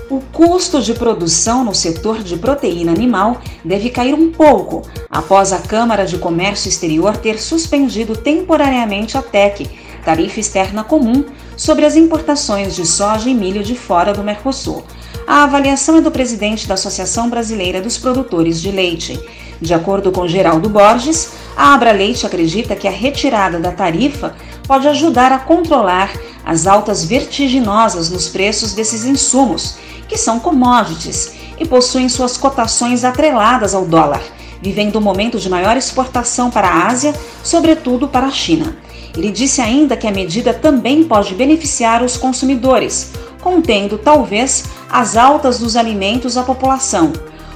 [0.09, 5.59] O custo de produção no setor de proteína animal deve cair um pouco após a
[5.59, 9.69] Câmara de Comércio Exterior ter suspendido temporariamente a TEC,
[10.05, 11.25] tarifa externa comum,
[11.57, 14.81] sobre as importações de soja e milho de fora do Mercosul.
[15.27, 19.19] A avaliação é do presidente da Associação Brasileira dos Produtores de Leite.
[19.59, 24.35] De acordo com Geraldo Borges, a Abra Leite acredita que a retirada da tarifa
[24.67, 26.11] pode ajudar a controlar
[26.45, 29.77] as altas vertiginosas nos preços desses insumos,
[30.07, 34.21] que são commodities e possuem suas cotações atreladas ao dólar,
[34.61, 38.77] vivendo um momento de maior exportação para a Ásia, sobretudo para a China.
[39.15, 45.57] Ele disse ainda que a medida também pode beneficiar os consumidores, contendo talvez as altas
[45.59, 47.11] dos alimentos à população.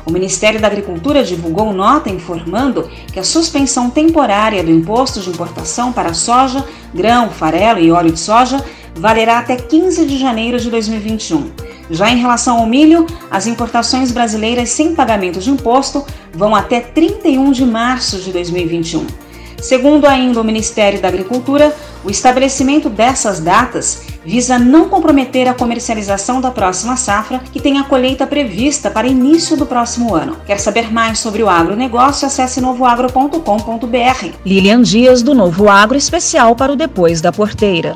[0.05, 5.91] O Ministério da Agricultura divulgou nota informando que a suspensão temporária do imposto de importação
[5.91, 8.63] para soja, grão, farelo e óleo de soja
[8.95, 11.51] valerá até 15 de janeiro de 2021.
[11.89, 17.51] Já em relação ao milho, as importações brasileiras sem pagamento de imposto vão até 31
[17.51, 19.05] de março de 2021.
[19.61, 26.39] Segundo ainda o Ministério da Agricultura, o estabelecimento dessas datas visa não comprometer a comercialização
[26.39, 30.37] da próxima safra, que tem a colheita prevista para início do próximo ano.
[30.45, 32.27] Quer saber mais sobre o agronegócio?
[32.27, 34.29] Acesse novoagro.com.br.
[34.45, 37.95] Lilian Dias, do Novo Agro, especial para o Depois da Porteira.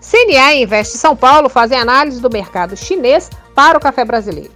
[0.00, 4.50] CNA e Investe São Paulo fazem análise do mercado chinês para o café brasileiro.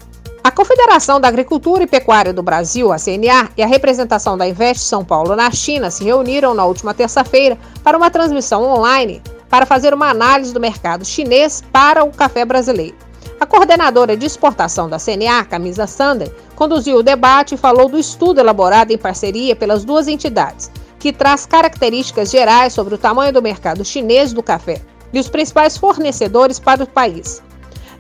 [0.54, 5.04] Confederação da Agricultura e Pecuária do Brasil, a CNA, e a representação da Investe São
[5.04, 10.08] Paulo na China se reuniram na última terça-feira para uma transmissão online para fazer uma
[10.08, 12.94] análise do mercado chinês para o café brasileiro.
[13.40, 18.38] A coordenadora de exportação da CNA, Camisa Sander, conduziu o debate e falou do estudo
[18.38, 20.70] elaborado em parceria pelas duas entidades,
[21.00, 24.80] que traz características gerais sobre o tamanho do mercado chinês do café
[25.12, 27.42] e os principais fornecedores para o país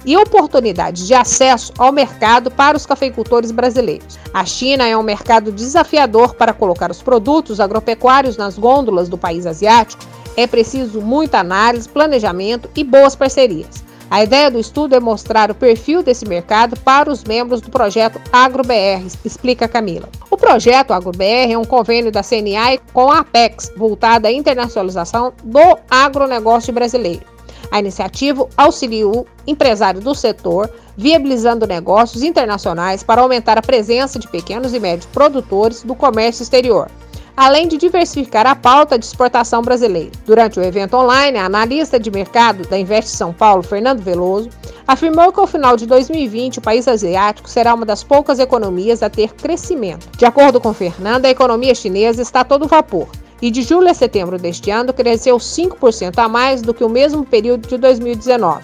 [0.04, 4.18] e oportunidades de acesso ao mercado para os cafeicultores brasileiros.
[4.32, 9.46] A China é um mercado desafiador para colocar os produtos agropecuários nas gôndolas do país
[9.46, 10.04] asiático.
[10.36, 13.84] É preciso muita análise, planejamento e boas parcerias.
[14.10, 18.20] A ideia do estudo é mostrar o perfil desse mercado para os membros do projeto
[18.32, 20.08] AgroBR, explica Camila.
[20.30, 25.78] O projeto AgroBR é um convênio da CNA com a Apex, voltado à internacionalização do
[25.90, 27.22] agronegócio brasileiro.
[27.70, 34.28] A iniciativa auxilia o empresário do setor, viabilizando negócios internacionais para aumentar a presença de
[34.28, 36.88] pequenos e médios produtores do comércio exterior,
[37.36, 40.12] além de diversificar a pauta de exportação brasileira.
[40.24, 44.50] Durante o evento online, a analista de mercado da Invest São Paulo, Fernando Veloso,
[44.86, 49.10] afirmou que ao final de 2020 o país asiático será uma das poucas economias a
[49.10, 50.06] ter crescimento.
[50.16, 53.08] De acordo com Fernando, a economia chinesa está a todo vapor
[53.42, 57.24] e de julho a setembro deste ano cresceu 5% a mais do que o mesmo
[57.24, 58.62] período de 2019.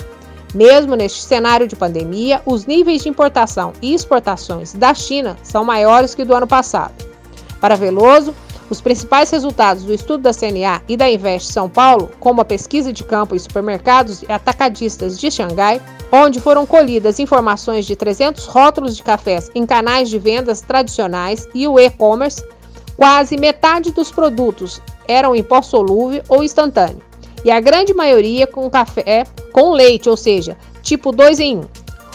[0.55, 6.15] Mesmo neste cenário de pandemia, os níveis de importação e exportações da China são maiores
[6.15, 6.95] que do ano passado.
[7.61, 8.35] Para Veloso,
[8.71, 12.93] os principais resultados do estudo da CNA e da Invest São Paulo, como a pesquisa
[12.93, 18.97] de campo em supermercados e atacadistas de Xangai, onde foram colhidas informações de 300 rótulos
[18.97, 22.43] de cafés em canais de vendas tradicionais e o e-commerce,
[23.01, 27.01] Quase metade dos produtos eram em pó solúvel ou instantâneo,
[27.43, 31.65] e a grande maioria com café com leite, ou seja, tipo 2 em 1.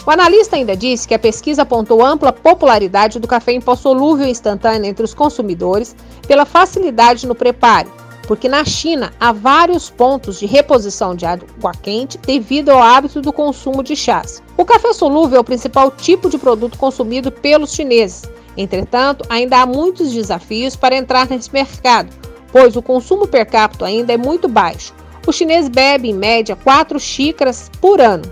[0.06, 4.28] O analista ainda disse que a pesquisa apontou ampla popularidade do café em pó solúvel
[4.28, 5.96] instantâneo entre os consumidores
[6.28, 7.92] pela facilidade no preparo,
[8.28, 13.32] porque na China há vários pontos de reposição de água quente devido ao hábito do
[13.32, 14.42] consumo de chás.
[14.56, 18.22] O café solúvel é o principal tipo de produto consumido pelos chineses,
[18.56, 22.10] Entretanto, ainda há muitos desafios para entrar nesse mercado,
[22.50, 24.94] pois o consumo per capita ainda é muito baixo.
[25.26, 28.24] O chinês bebe, em média, 4 xícaras por ano,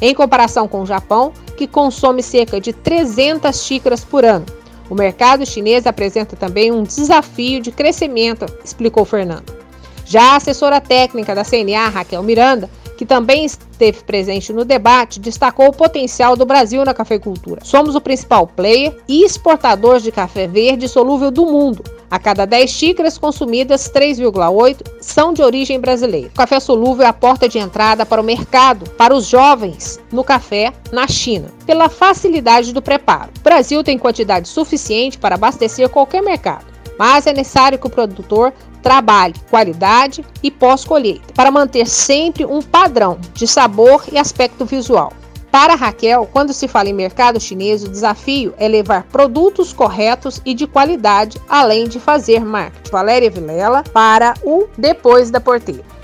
[0.00, 4.46] em comparação com o Japão, que consome cerca de 300 xícaras por ano.
[4.88, 9.54] O mercado chinês apresenta também um desafio de crescimento, explicou Fernando.
[10.04, 15.68] Já a assessora técnica da CNA, Raquel Miranda, que também esteve presente no debate, destacou
[15.68, 17.64] o potencial do Brasil na cafeicultura.
[17.64, 21.82] Somos o principal player e exportador de café verde solúvel do mundo.
[22.10, 26.28] A cada 10 xícaras consumidas, 3,8 são de origem brasileira.
[26.28, 30.24] O café solúvel é a porta de entrada para o mercado para os jovens no
[30.24, 33.30] café na China, pela facilidade do preparo.
[33.38, 38.52] O Brasil tem quantidade suficiente para abastecer qualquer mercado mas é necessário que o produtor
[38.82, 45.10] trabalhe qualidade e pós-colheita, para manter sempre um padrão de sabor e aspecto visual.
[45.50, 50.54] Para Raquel, quando se fala em mercado chinês, o desafio é levar produtos corretos e
[50.54, 52.90] de qualidade, além de fazer marketing.
[52.90, 55.99] Valéria Vilela para o Depois da Porteira.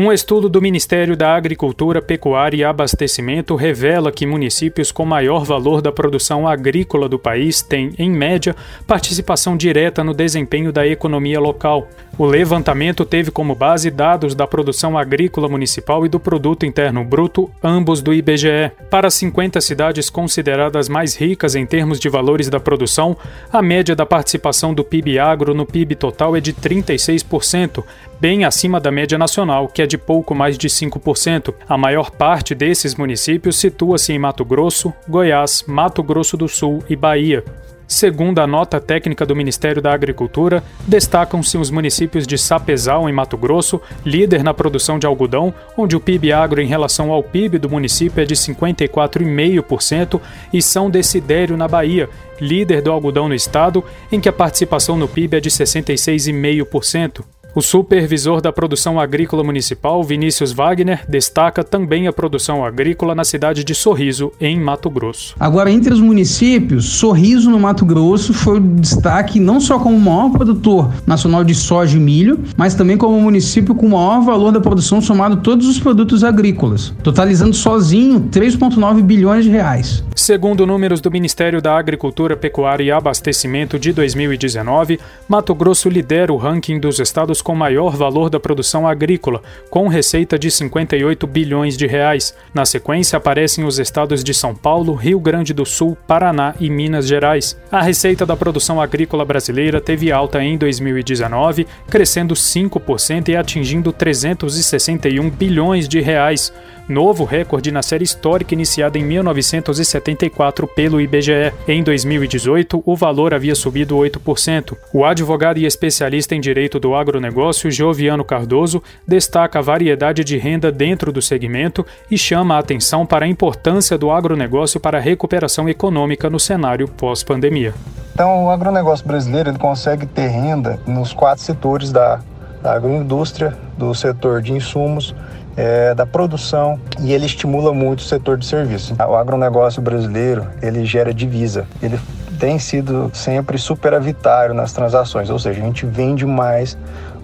[0.00, 5.82] Um estudo do Ministério da Agricultura, Pecuária e Abastecimento revela que municípios com maior valor
[5.82, 8.54] da produção agrícola do país têm, em média,
[8.86, 11.88] participação direta no desempenho da economia local.
[12.16, 17.50] O levantamento teve como base dados da produção agrícola municipal e do Produto Interno Bruto,
[17.60, 18.70] ambos do IBGE.
[18.88, 23.16] Para 50 cidades consideradas mais ricas em termos de valores da produção,
[23.52, 27.82] a média da participação do PIB agro no PIB total é de 36%,
[28.20, 31.54] bem acima da média nacional, que é de pouco mais de 5%.
[31.68, 36.96] A maior parte desses municípios situa-se em Mato Grosso, Goiás, Mato Grosso do Sul e
[36.96, 37.44] Bahia.
[37.86, 43.38] Segundo a nota técnica do Ministério da Agricultura, destacam-se os municípios de Sapezal, em Mato
[43.38, 47.70] Grosso, líder na produção de algodão, onde o PIB agro em relação ao PIB do
[47.70, 50.20] município é de 54,5%,
[50.52, 55.08] e São Decidério, na Bahia, líder do algodão no estado, em que a participação no
[55.08, 57.24] PIB é de 66,5%.
[57.54, 63.64] O supervisor da produção agrícola municipal, Vinícius Wagner, destaca também a produção agrícola na cidade
[63.64, 65.34] de Sorriso, em Mato Grosso.
[65.40, 70.00] Agora, entre os municípios, Sorriso, no Mato Grosso, foi o destaque não só como o
[70.00, 74.20] maior produtor nacional de soja e milho, mas também como o município com o maior
[74.20, 80.04] valor da produção somado todos os produtos agrícolas, totalizando sozinho 3,9 bilhões de reais.
[80.14, 86.36] Segundo números do Ministério da Agricultura, Pecuária e Abastecimento de 2019, Mato Grosso lidera o
[86.36, 91.86] ranking dos estados com maior valor da produção agrícola, com receita de 58 bilhões de
[91.86, 92.34] reais.
[92.52, 97.06] Na sequência aparecem os estados de São Paulo, Rio Grande do Sul, Paraná e Minas
[97.06, 97.58] Gerais.
[97.70, 105.30] A receita da produção agrícola brasileira teve alta em 2019, crescendo 5% e atingindo 361
[105.30, 106.52] bilhões de reais
[106.88, 111.52] novo recorde na série histórica iniciada em 1974 pelo IBGE.
[111.66, 114.76] Em 2018, o valor havia subido 8%.
[114.92, 120.72] O advogado e especialista em direito do agronegócio, Joviano Cardoso, destaca a variedade de renda
[120.72, 125.68] dentro do segmento e chama a atenção para a importância do agronegócio para a recuperação
[125.68, 127.74] econômica no cenário pós-pandemia.
[128.14, 132.20] Então, o agronegócio brasileiro ele consegue ter renda nos quatro setores da,
[132.62, 135.14] da agroindústria, do setor de insumos,
[135.58, 138.96] é, da produção e ele estimula muito o setor de serviços.
[138.96, 141.98] O agronegócio brasileiro ele gera divisa, ele
[142.38, 146.78] tem sido sempre superavitário nas transações, ou seja, a gente vende mais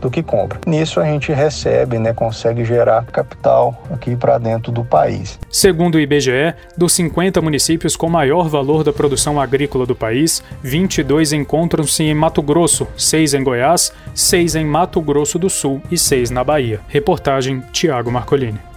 [0.05, 0.61] do que compra.
[0.67, 5.39] Nisso a gente recebe, né, consegue gerar capital aqui para dentro do país.
[5.51, 11.33] Segundo o IBGE, dos 50 municípios com maior valor da produção agrícola do país, 22
[11.33, 16.31] encontram-se em Mato Grosso, 6 em Goiás, 6 em Mato Grosso do Sul e 6
[16.31, 16.81] na Bahia.
[16.89, 18.74] Reportagem Tiago Marcolini.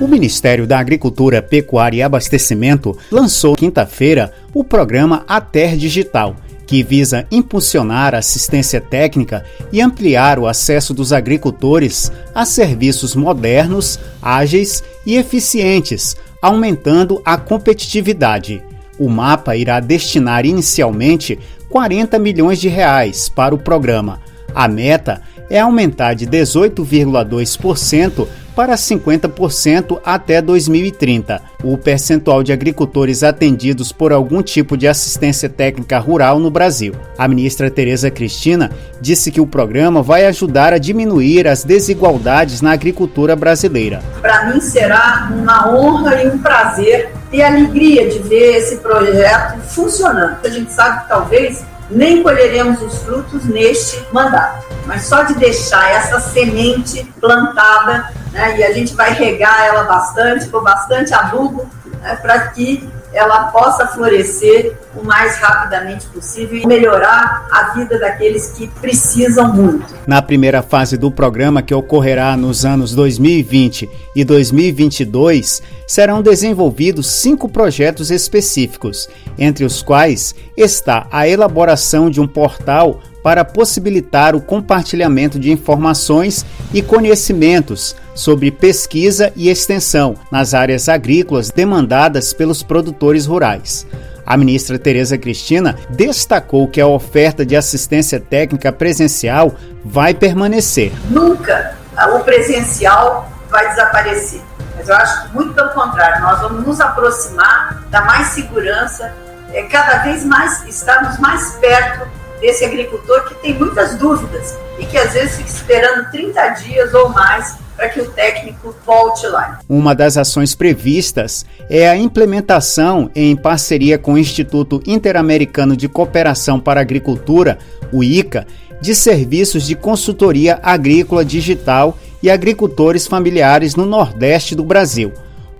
[0.00, 7.26] O Ministério da Agricultura, Pecuária e Abastecimento lançou quinta-feira o programa ATER Digital, que visa
[7.32, 15.16] impulsionar a assistência técnica e ampliar o acesso dos agricultores a serviços modernos, ágeis e
[15.16, 18.62] eficientes, aumentando a competitividade.
[19.00, 21.36] O mapa irá destinar inicialmente
[21.68, 24.20] 40 milhões de reais para o programa.
[24.54, 28.26] A meta é aumentar de 18,2%
[28.58, 31.40] para 50% até 2030.
[31.62, 36.92] O percentual de agricultores atendidos por algum tipo de assistência técnica rural no Brasil.
[37.16, 42.72] A ministra Tereza Cristina disse que o programa vai ajudar a diminuir as desigualdades na
[42.72, 44.02] agricultura brasileira.
[44.20, 50.36] Para mim será uma honra e um prazer e alegria de ver esse projeto funcionando.
[50.44, 54.66] A gente sabe que talvez nem colheremos os frutos neste mandato.
[54.86, 60.48] Mas só de deixar essa semente plantada, né, e a gente vai regar ela bastante,
[60.48, 61.68] com bastante adubo,
[62.00, 68.52] né, para que ela possa florescer o mais rapidamente possível e melhorar a vida daqueles
[68.52, 69.94] que precisam muito.
[70.06, 77.48] Na primeira fase do programa, que ocorrerá nos anos 2020 e 2022, serão desenvolvidos cinco
[77.48, 85.38] projetos específicos, entre os quais está a elaboração de um portal para possibilitar o compartilhamento
[85.38, 93.86] de informações e conhecimentos sobre pesquisa e extensão nas áreas agrícolas demandadas pelos produtores rurais.
[94.26, 99.54] A ministra Tereza Cristina destacou que a oferta de assistência técnica presencial
[99.84, 100.92] vai permanecer.
[101.08, 101.76] Nunca
[102.12, 104.42] o presencial vai desaparecer.
[104.76, 109.14] Mas eu acho que muito pelo contrário, nós vamos nos aproximar da mais segurança,
[109.52, 112.06] é, cada vez mais estarmos mais perto
[112.40, 117.08] desse agricultor que tem muitas dúvidas e que às vezes fica esperando 30 dias ou
[117.10, 119.60] mais para que o técnico volte lá.
[119.68, 126.58] Uma das ações previstas é a implementação, em parceria com o Instituto Interamericano de Cooperação
[126.58, 127.56] para Agricultura,
[127.92, 128.48] o ICA,
[128.80, 135.12] de serviços de consultoria agrícola digital e agricultores familiares no Nordeste do Brasil.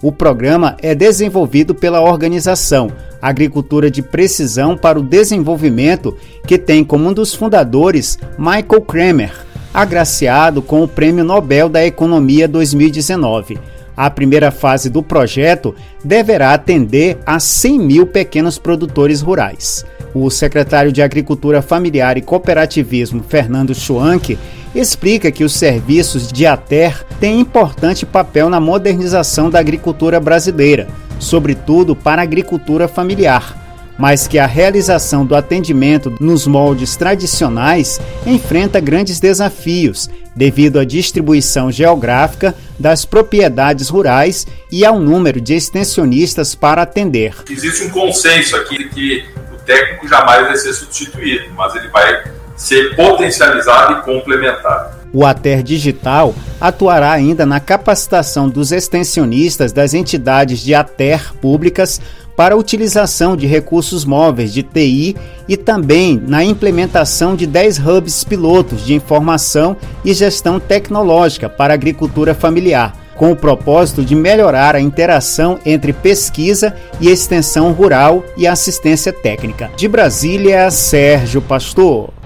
[0.02, 2.90] O programa é desenvolvido pela organização
[3.22, 6.16] Agricultura de Precisão para o Desenvolvimento,
[6.46, 9.47] que tem como um dos fundadores Michael Kramer,
[9.80, 13.60] agraciado com o Prêmio Nobel da Economia 2019.
[13.96, 15.72] A primeira fase do projeto
[16.02, 19.86] deverá atender a 100 mil pequenos produtores rurais.
[20.12, 24.36] O secretário de Agricultura Familiar e Cooperativismo, Fernando Schwank,
[24.74, 30.88] explica que os serviços de ATER têm importante papel na modernização da agricultura brasileira,
[31.20, 33.67] sobretudo para a agricultura familiar,
[33.98, 41.70] mas que a realização do atendimento nos moldes tradicionais enfrenta grandes desafios devido à distribuição
[41.70, 47.34] geográfica das propriedades rurais e ao número de extensionistas para atender.
[47.50, 52.22] Existe um consenso aqui que o técnico jamais vai ser substituído, mas ele vai
[52.56, 54.96] ser potencializado e complementado.
[55.12, 62.00] O ATER Digital atuará ainda na capacitação dos extensionistas das entidades de ATER públicas
[62.38, 65.16] para a utilização de recursos móveis de TI
[65.48, 71.74] e também na implementação de 10 hubs pilotos de informação e gestão tecnológica para a
[71.74, 78.46] agricultura familiar, com o propósito de melhorar a interação entre pesquisa e extensão rural e
[78.46, 79.68] assistência técnica.
[79.76, 82.17] De Brasília, Sérgio Pastor.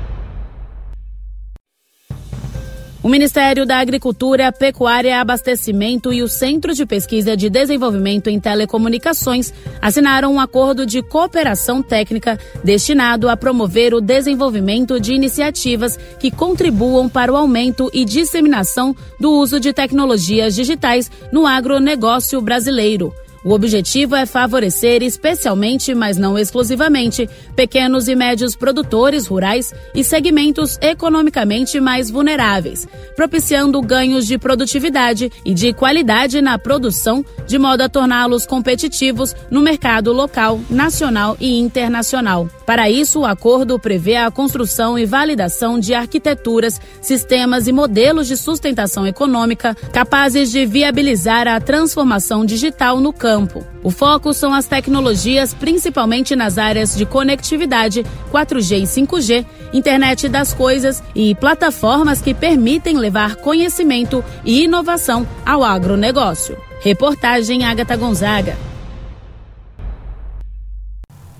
[3.03, 9.53] O Ministério da Agricultura, Pecuária Abastecimento e o Centro de Pesquisa de Desenvolvimento em Telecomunicações
[9.81, 17.09] assinaram um acordo de cooperação técnica destinado a promover o desenvolvimento de iniciativas que contribuam
[17.09, 23.13] para o aumento e disseminação do uso de tecnologias digitais no agronegócio brasileiro.
[23.45, 30.79] O objetivo é favorecer especialmente, mas não exclusivamente, pequenos e médios produtores rurais e segmentos
[30.81, 32.87] economicamente mais vulneráveis,
[33.17, 39.61] propiciando ganhos de produtividade e de qualidade na produção, de modo a torná-los competitivos no
[39.61, 42.49] mercado local, nacional e internacional.
[42.65, 48.37] Para isso, o acordo prevê a construção e validação de arquiteturas, sistemas e modelos de
[48.37, 53.65] sustentação econômica capazes de viabilizar a transformação digital no campo.
[53.83, 60.53] O foco são as tecnologias, principalmente nas áreas de conectividade, 4G e 5G, internet das
[60.53, 66.59] coisas e plataformas que permitem levar conhecimento e inovação ao agronegócio.
[66.83, 68.55] Reportagem Agatha Gonzaga.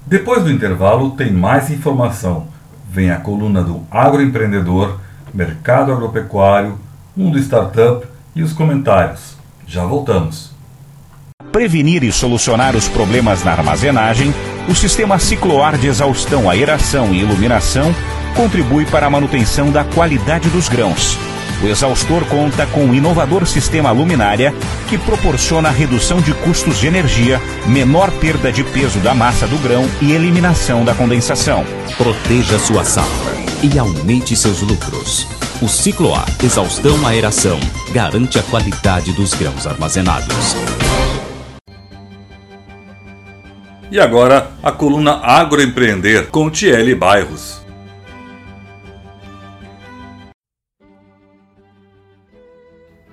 [0.07, 2.49] Depois do intervalo, tem mais informação.
[2.91, 4.99] Vem a coluna do agroempreendedor,
[5.35, 6.79] mercado agropecuário,
[7.15, 9.37] mundo startup e os comentários.
[9.67, 10.52] Já voltamos.
[11.51, 14.33] Prevenir e solucionar os problemas na armazenagem,
[14.69, 17.95] o sistema cicloar de exaustão, aeração e iluminação
[18.37, 21.19] contribui para a manutenção da qualidade dos grãos
[21.63, 24.53] o exaustor conta com um inovador sistema luminária
[24.89, 29.89] que proporciona redução de custos de energia, menor perda de peso da massa do grão
[30.01, 31.65] e eliminação da condensação.
[31.97, 33.33] Proteja sua safra
[33.63, 35.27] e aumente seus lucros.
[35.61, 37.61] O ciclo A, exaustão aeração,
[37.93, 40.57] garante a qualidade dos grãos armazenados.
[43.93, 47.61] E agora, a coluna Agroempreender com Tiele Bairros.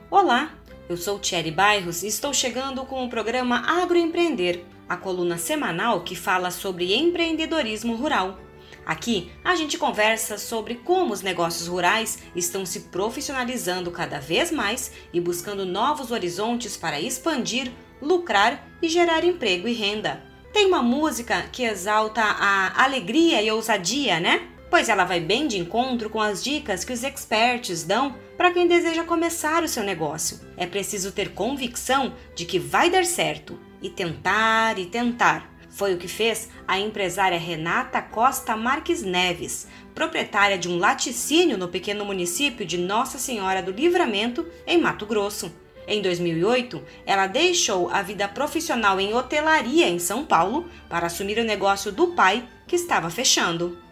[0.10, 0.54] Olá,
[0.88, 6.16] eu sou Thierry Bairros e estou chegando com o programa Agroempreender, a coluna semanal que
[6.16, 8.40] fala sobre empreendedorismo rural.
[8.86, 14.94] Aqui a gente conversa sobre como os negócios rurais estão se profissionalizando cada vez mais
[15.12, 17.70] e buscando novos horizontes para expandir,
[18.02, 20.29] lucrar e gerar emprego e renda.
[20.54, 24.50] Tem uma música que exalta a alegria e ousadia, né?
[24.70, 28.68] pois ela vai bem de encontro com as dicas que os experts dão para quem
[28.68, 30.40] deseja começar o seu negócio.
[30.56, 35.50] É preciso ter convicção de que vai dar certo e tentar e tentar.
[35.70, 41.68] Foi o que fez a empresária Renata Costa Marques Neves, proprietária de um laticínio no
[41.68, 45.52] pequeno município de Nossa Senhora do Livramento, em Mato Grosso.
[45.92, 51.44] Em 2008, ela deixou a vida profissional em hotelaria em São Paulo para assumir o
[51.44, 53.89] negócio do pai, que estava fechando.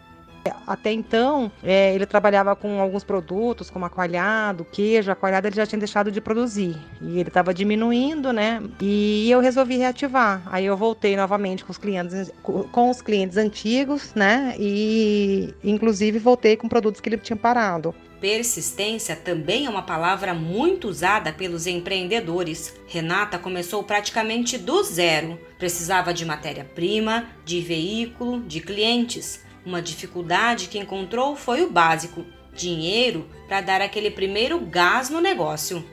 [0.66, 5.78] Até então, é, ele trabalhava com alguns produtos, como aqualhado, queijo, aqualhado ele já tinha
[5.78, 6.76] deixado de produzir.
[7.00, 8.62] E ele estava diminuindo, né?
[8.80, 10.42] E eu resolvi reativar.
[10.46, 14.54] Aí eu voltei novamente com os clientes, com os clientes antigos, né?
[14.58, 17.94] E inclusive voltei com produtos que ele tinha parado.
[18.20, 22.74] Persistência também é uma palavra muito usada pelos empreendedores.
[22.88, 25.38] Renata começou praticamente do zero.
[25.56, 29.46] Precisava de matéria-prima, de veículo, de clientes.
[29.68, 35.84] Uma dificuldade que encontrou foi o básico: dinheiro para dar aquele primeiro gás no negócio.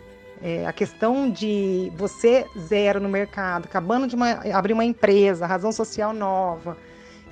[0.41, 5.73] É, a questão de você zero no mercado, acabando de uma, abrir uma empresa, razão
[5.73, 6.77] social nova,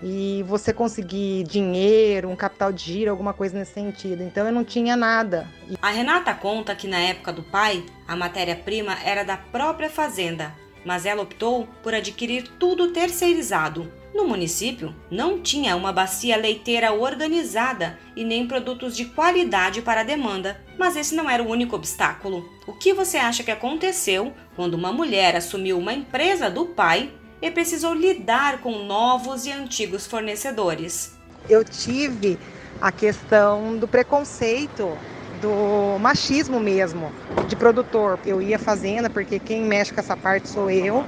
[0.01, 4.21] e você conseguir dinheiro, um capital de giro, alguma coisa nesse sentido.
[4.21, 5.47] Então eu não tinha nada.
[5.81, 11.05] A Renata conta que na época do pai, a matéria-prima era da própria fazenda, mas
[11.05, 14.02] ela optou por adquirir tudo terceirizado.
[14.13, 20.03] No município, não tinha uma bacia leiteira organizada e nem produtos de qualidade para a
[20.03, 22.47] demanda, mas esse não era o único obstáculo.
[22.67, 27.11] O que você acha que aconteceu quando uma mulher assumiu uma empresa do pai
[27.41, 31.17] e precisou lidar com novos e antigos fornecedores?
[31.49, 32.37] Eu tive
[32.79, 34.95] a questão do preconceito
[35.41, 37.11] do machismo mesmo,
[37.47, 38.19] de produtor.
[38.25, 41.03] Eu ia fazendo, porque quem mexe com essa parte sou eu.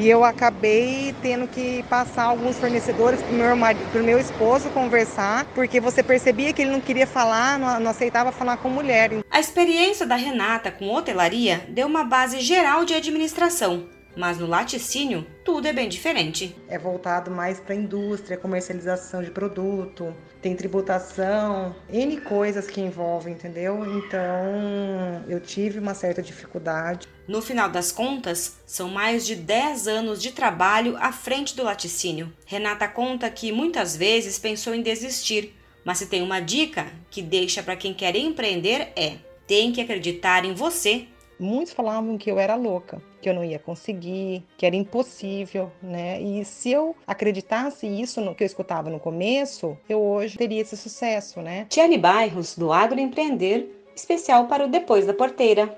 [0.00, 5.44] E eu acabei tendo que passar alguns fornecedores para o meu, pro meu esposo conversar,
[5.54, 9.10] porque você percebia que ele não queria falar, não, não aceitava falar com mulher.
[9.30, 13.99] A experiência da Renata com hotelaria deu uma base geral de administração.
[14.16, 16.56] Mas no laticínio, tudo é bem diferente.
[16.68, 23.34] É voltado mais para a indústria, comercialização de produto, tem tributação, N coisas que envolvem,
[23.34, 23.84] entendeu?
[23.98, 27.06] Então eu tive uma certa dificuldade.
[27.28, 32.32] No final das contas, são mais de 10 anos de trabalho à frente do laticínio.
[32.44, 35.54] Renata conta que muitas vezes pensou em desistir,
[35.84, 40.44] mas se tem uma dica que deixa para quem quer empreender é: tem que acreditar
[40.44, 41.06] em você.
[41.40, 46.20] Muitos falavam que eu era louca, que eu não ia conseguir, que era impossível, né?
[46.20, 50.76] E se eu acreditasse isso no que eu escutava no começo, eu hoje teria esse
[50.76, 51.64] sucesso, né?
[51.70, 55.74] Tiane Bairros, do Agro Empreender, especial para o Depois da Porteira.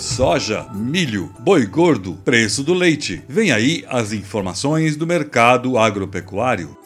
[0.00, 3.22] Soja, milho, boi gordo, preço do leite.
[3.28, 6.76] Vem aí as informações do mercado agropecuário.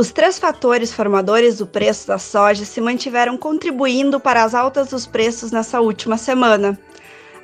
[0.00, 5.06] Os três fatores formadores do preço da soja se mantiveram contribuindo para as altas dos
[5.06, 6.80] preços nessa última semana.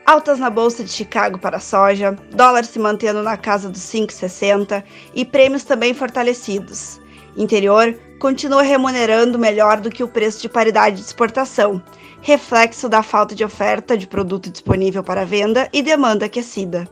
[0.06, 4.82] Altas na Bolsa de Chicago para a soja, dólar se mantendo na casa dos 5,60
[5.14, 6.98] e prêmios também fortalecidos.
[7.36, 11.82] Interior continua remunerando melhor do que o preço de paridade de exportação,
[12.22, 16.88] reflexo da falta de oferta de produto disponível para venda e demanda aquecida.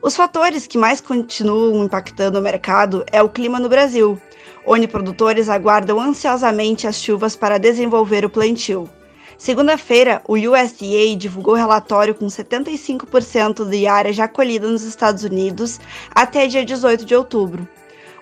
[0.00, 4.20] Os fatores que mais continuam impactando o mercado é o clima no Brasil,
[4.66, 8.88] onde produtores aguardam ansiosamente as chuvas para desenvolver o plantio.
[9.36, 15.80] Segunda-feira, o USDA divulgou relatório com 75% de área já colhida nos Estados Unidos
[16.14, 17.66] até dia 18 de outubro.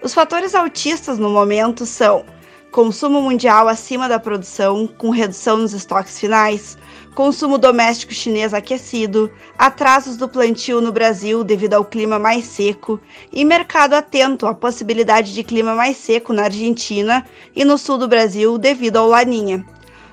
[0.02, 2.24] Os fatores altistas no momento são
[2.70, 6.78] consumo mundial acima da produção, com redução nos estoques finais,
[7.20, 12.98] consumo doméstico chinês aquecido, atrasos do plantio no Brasil devido ao clima mais seco
[13.30, 18.08] e mercado atento à possibilidade de clima mais seco na Argentina e no sul do
[18.08, 19.62] Brasil devido ao Laninha.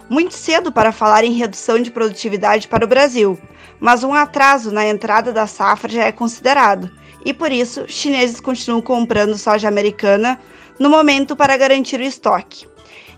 [0.09, 3.39] Muito cedo para falar em redução de produtividade para o Brasil,
[3.79, 6.91] mas um atraso na entrada da safra já é considerado,
[7.23, 10.37] e por isso chineses continuam comprando soja americana
[10.77, 12.67] no momento para garantir o estoque.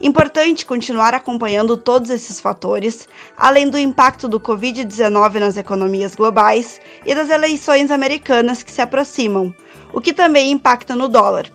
[0.01, 7.13] Importante continuar acompanhando todos esses fatores, além do impacto do Covid-19 nas economias globais e
[7.13, 9.53] das eleições americanas que se aproximam,
[9.91, 11.51] o que também impacta no dólar.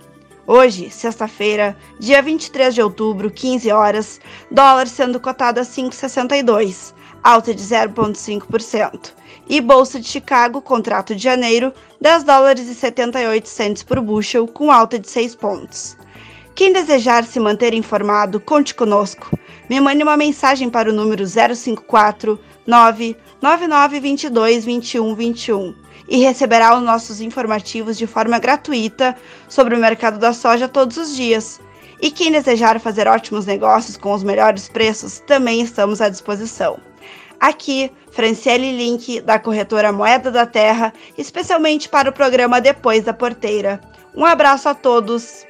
[0.47, 4.21] Hoje, sexta-feira, dia 23 de outubro, 15 horas,
[4.51, 6.93] dólar sendo cotado a 5,62,
[7.23, 9.15] alta de 0,5%.
[9.49, 14.71] E Bolsa de Chicago, contrato de janeiro, 10 dólares e 78 centes por bushel, com
[14.71, 15.97] alta de 6 pontos.
[16.55, 19.37] Quem desejar se manter informado, conte conosco.
[19.69, 25.75] Me mande uma mensagem para o número 054 99922 2121
[26.09, 29.17] e receberá os nossos informativos de forma gratuita
[29.49, 31.61] sobre o mercado da soja todos os dias.
[32.01, 36.79] E quem desejar fazer ótimos negócios com os melhores preços, também estamos à disposição.
[37.41, 43.81] Aqui, Franciele Link, da corretora Moeda da Terra, especialmente para o programa Depois da Porteira.
[44.15, 45.45] Um abraço a todos!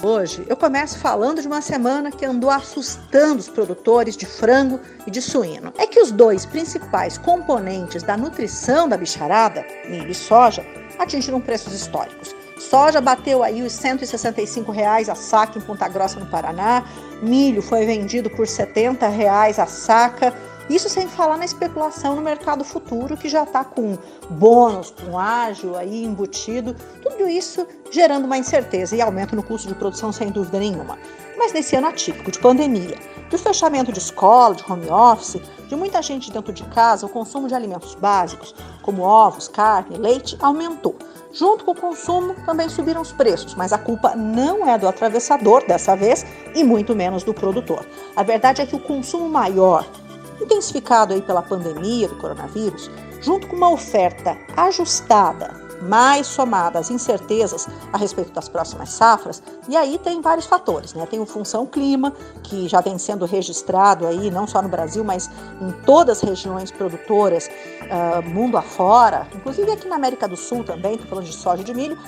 [0.06, 5.10] Hoje eu começo falando de uma semana que andou assustando os produtores de frango e
[5.10, 5.72] de suíno.
[5.78, 10.62] É que os dois principais componentes da nutrição da bicharada, milho e soja,
[10.98, 12.36] atingiram preços históricos.
[12.58, 16.84] Soja bateu aí os 165 reais a saca em Ponta Grossa, no Paraná.
[17.22, 20.34] Milho foi vendido por 70 reais a saca
[20.68, 23.98] Isso sem falar na especulação no mercado futuro, que já está com
[24.30, 29.74] bônus, com ágil aí embutido, tudo isso gerando uma incerteza e aumento no custo de
[29.74, 30.98] produção, sem dúvida nenhuma.
[31.36, 32.96] Mas nesse ano atípico de pandemia,
[33.28, 37.48] do fechamento de escola, de home office, de muita gente dentro de casa, o consumo
[37.48, 40.96] de alimentos básicos, como ovos, carne, leite, aumentou.
[41.32, 45.66] Junto com o consumo, também subiram os preços, mas a culpa não é do atravessador
[45.66, 47.84] dessa vez e muito menos do produtor.
[48.14, 49.84] A verdade é que o consumo maior,
[50.40, 57.68] intensificado aí pela pandemia do coronavírus, junto com uma oferta ajustada mais somada às incertezas
[57.92, 61.06] a respeito das próximas safras, e aí tem vários fatores, né?
[61.06, 62.12] Tem o função clima,
[62.42, 65.30] que já vem sendo registrado aí, não só no Brasil, mas
[65.60, 67.50] em todas as regiões produtoras,
[67.84, 71.64] uh, mundo afora, inclusive aqui na América do Sul também, estou falando de soja e
[71.64, 71.98] de milho,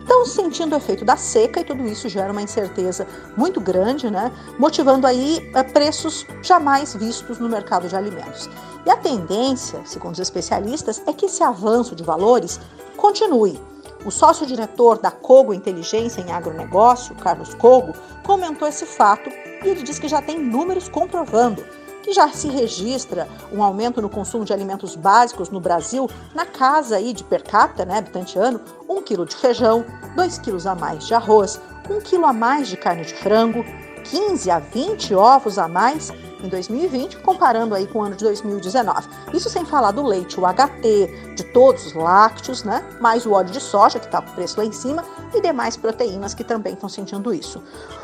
[0.00, 3.06] estão uh, sentindo o efeito da seca e tudo isso gera uma incerteza
[3.36, 4.32] muito grande, né?
[4.58, 8.48] Motivando aí uh, preços jamais vistos no mercado de alimentos.
[8.86, 12.60] E a tendência, segundo os especialistas, é que esse avanço de valores
[12.96, 13.60] continue.
[14.04, 17.92] O sócio-diretor da Cogo Inteligência em Agronegócio, Carlos Cogo,
[18.24, 21.62] comentou esse fato e ele diz que já tem números comprovando
[22.10, 26.96] que já se registra um aumento no consumo de alimentos básicos no Brasil na casa
[26.96, 29.84] aí de per capita, né, habitante ano, um quilo de feijão,
[30.16, 33.64] dois quilos a mais de arroz, um quilo a mais de carne de frango,
[34.02, 36.10] 15 a 20 ovos a mais
[36.42, 39.08] em 2020, comparando aí com o ano de 2019.
[39.32, 42.84] Isso sem falar do leite, o HT, de todos os lácteos, né?
[43.00, 45.76] Mais o óleo de soja, que está com o preço lá em cima, e demais
[45.76, 47.62] proteínas que também estão sentindo isso.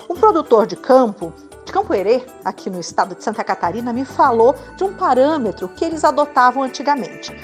[0.08, 1.32] Um produtor de campo,
[1.66, 5.84] de Campo Herê, aqui no estado de Santa Catarina, me falou de um parâmetro que
[5.84, 7.36] eles adotavam antigamente.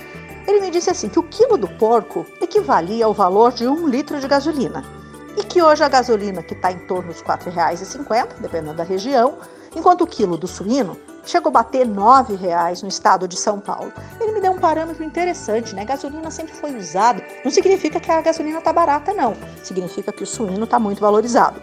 [0.47, 4.21] Ele me disse assim que o quilo do porco equivalia ao valor de um litro
[4.21, 4.85] de gasolina.
[5.37, 9.39] E que hoje a gasolina, que está em torno dos R$ 4,50, dependendo da região,
[9.75, 13.93] enquanto o quilo do suíno chegou a bater R$ 9,00 no estado de São Paulo.
[14.21, 15.85] Ele me deu um parâmetro interessante, né?
[15.85, 17.25] Gasolina sempre foi usada.
[17.45, 19.35] Não significa que a gasolina está barata, não.
[19.65, 21.61] Significa que o suíno está muito valorizado.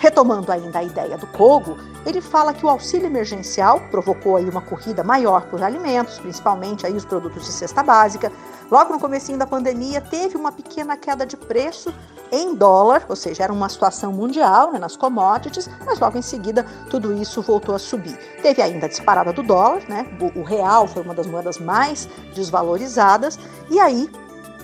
[0.00, 1.76] Retomando ainda a ideia do Cogo,
[2.06, 6.94] ele fala que o auxílio emergencial provocou aí uma corrida maior por alimentos, principalmente aí
[6.94, 8.32] os produtos de cesta básica.
[8.70, 11.92] Logo no comecinho da pandemia teve uma pequena queda de preço
[12.32, 16.64] em dólar, ou seja, era uma situação mundial né, nas commodities, mas logo em seguida
[16.88, 18.16] tudo isso voltou a subir.
[18.40, 20.06] Teve ainda a disparada do dólar, né?
[20.18, 23.38] O, o real foi uma das moedas mais desvalorizadas
[23.68, 24.08] e aí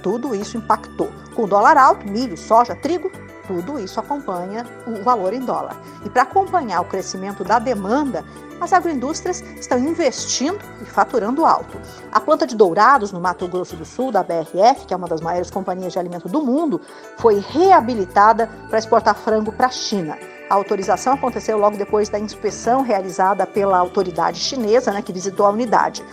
[0.02, 1.10] tudo isso impactou.
[1.34, 3.10] Com o dólar alto, milho, soja, trigo
[3.46, 5.76] tudo isso acompanha o valor em dólar.
[6.04, 8.24] E para acompanhar o crescimento da demanda,
[8.60, 11.78] as agroindústrias estão investindo e faturando alto.
[12.10, 15.20] A planta de Dourados, no Mato Grosso do Sul, da BRF, que é uma das
[15.20, 16.80] maiores companhias de alimento do mundo,
[17.18, 20.16] foi reabilitada para exportar frango para a China.
[20.48, 25.50] A autorização aconteceu logo depois da inspeção realizada pela autoridade chinesa, né, que visitou a
[25.50, 26.04] unidade.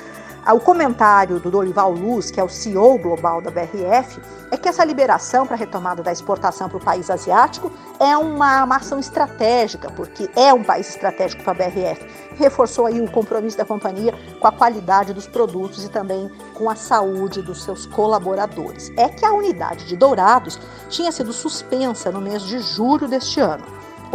[0.52, 4.20] O comentário do Dorival Luz, que é o CEO global da BRF,
[4.52, 8.66] é que essa liberação para a retomada da exportação para o país asiático é uma,
[8.66, 12.06] uma, ação estratégica, porque é um país estratégico para a BRF.
[12.36, 16.76] Reforçou aí o compromisso da companhia com a qualidade dos produtos e também com a
[16.76, 18.92] saúde dos seus colaboradores.
[18.98, 23.64] É que a unidade de Dourados tinha sido suspensa no mês de julho deste ano.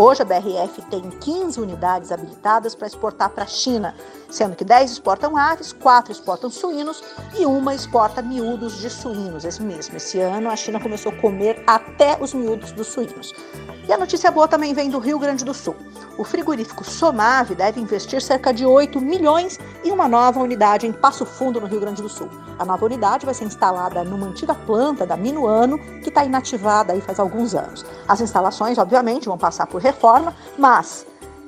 [0.00, 3.96] Hoje a BRF tem 15 unidades habilitadas para exportar para a China,
[4.30, 7.02] sendo que 10 exportam aves, 4 exportam suínos
[7.36, 9.44] e uma exporta miúdos de suínos.
[9.44, 13.34] Esse mesmo, esse ano a China começou a comer até os miúdos dos suínos.
[13.88, 15.74] E a notícia boa também vem do Rio Grande do Sul.
[16.18, 21.24] O frigorífico Somave deve investir cerca de 8 milhões em uma nova unidade em Passo
[21.24, 22.28] Fundo, no Rio Grande do Sul.
[22.58, 27.00] A nova unidade vai ser instalada numa antiga planta da Minuano, que está inativada aí
[27.00, 27.86] faz alguns anos.
[28.08, 31.06] As instalações, obviamente, vão passar por reforma, mas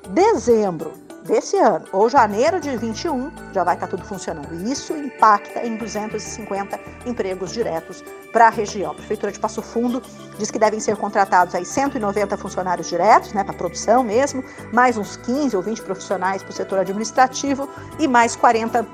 [0.09, 4.53] dezembro desse ano ou janeiro de 21 já vai estar tudo funcionando.
[4.53, 8.91] E isso impacta em 250 empregos diretos para a região.
[8.91, 10.03] A Prefeitura de Passo Fundo
[10.39, 15.17] diz que devem ser contratados aí 190 funcionários diretos, né, para produção mesmo, mais uns
[15.19, 17.69] 15 ou 20 profissionais para o setor administrativo
[17.99, 18.85] e mais 40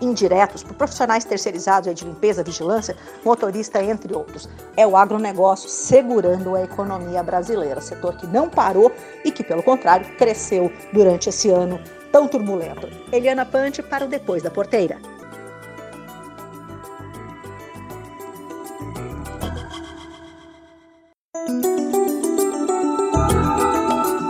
[0.00, 4.48] indiretos por profissionais terceirizados de limpeza, vigilância, motorista, entre outros.
[4.76, 8.92] É o agronegócio segurando a economia brasileira, setor que não parou
[9.24, 11.80] e que, pelo contrário, cresceu durante esse ano
[12.10, 12.88] tão turbulento.
[13.12, 14.98] Eliana Pante para o Depois da Porteira.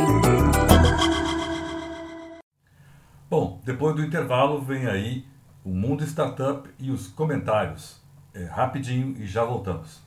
[3.29, 5.25] Bom, depois do intervalo vem aí
[5.65, 8.01] o Mundo Startup e os comentários.
[8.33, 10.01] É, rapidinho e já voltamos.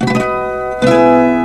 [0.00, 1.37] Muito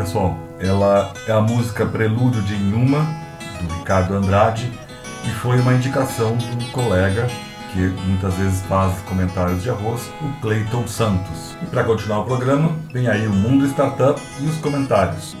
[0.00, 0.38] pessoal?
[0.58, 3.06] Ela é a música Prelúdio de Inhuma,
[3.60, 4.72] do Ricardo Andrade,
[5.24, 7.26] e foi uma indicação do colega
[7.72, 11.54] que muitas vezes faz comentários de arroz, o Clayton Santos.
[11.62, 15.36] E para continuar o programa, vem aí o Mundo Startup e os comentários.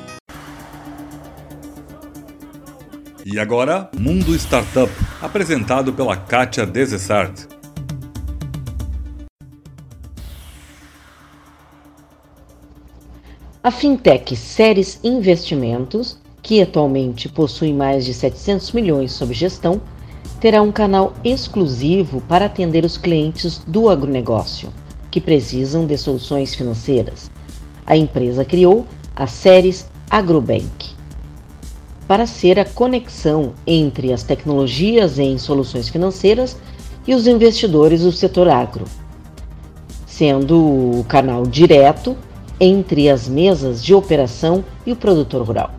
[3.24, 7.59] E agora, Mundo Startup, apresentado pela Kátia Desessart.
[13.62, 19.82] A fintech Séries Investimentos, que atualmente possui mais de 700 milhões sob gestão,
[20.40, 24.70] terá um canal exclusivo para atender os clientes do agronegócio,
[25.10, 27.30] que precisam de soluções financeiras.
[27.86, 30.94] A empresa criou a Séries Agrobank
[32.08, 36.56] para ser a conexão entre as tecnologias em soluções financeiras
[37.06, 38.86] e os investidores do setor agro,
[40.06, 42.16] sendo o canal direto
[42.60, 45.70] entre as mesas de operação e o produtor rural.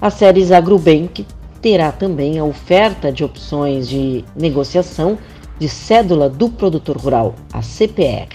[0.00, 1.26] A Séries Agrobank
[1.60, 5.18] terá também a oferta de opções de negociação
[5.58, 8.28] de cédula do produtor rural, a CPR,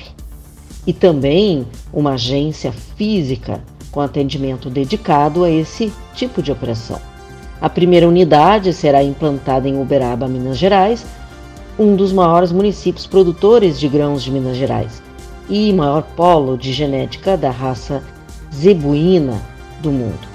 [0.85, 3.61] e também uma agência física
[3.91, 6.99] com atendimento dedicado a esse tipo de operação.
[7.59, 11.05] A primeira unidade será implantada em Uberaba, Minas Gerais,
[11.77, 15.08] um dos maiores municípios produtores de grãos de Minas Gerais
[15.49, 18.03] e maior polo de genética da raça
[18.53, 19.41] zebuína
[19.81, 20.27] do mundo.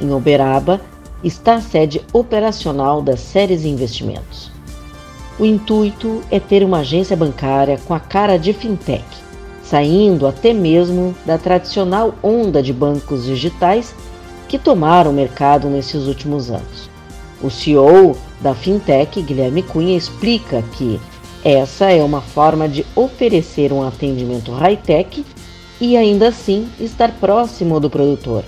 [0.00, 0.80] Em Uberaba
[1.22, 4.50] está a sede operacional das Séries Investimentos.
[5.38, 9.04] O intuito é ter uma agência bancária com a cara de fintech,
[9.62, 13.94] saindo até mesmo da tradicional onda de bancos digitais
[14.48, 16.88] que tomaram o mercado nesses últimos anos.
[17.42, 21.00] O CEO da fintech, Guilherme Cunha, explica que
[21.44, 25.24] essa é uma forma de oferecer um atendimento high-tech
[25.78, 28.42] e ainda assim estar próximo do produtor,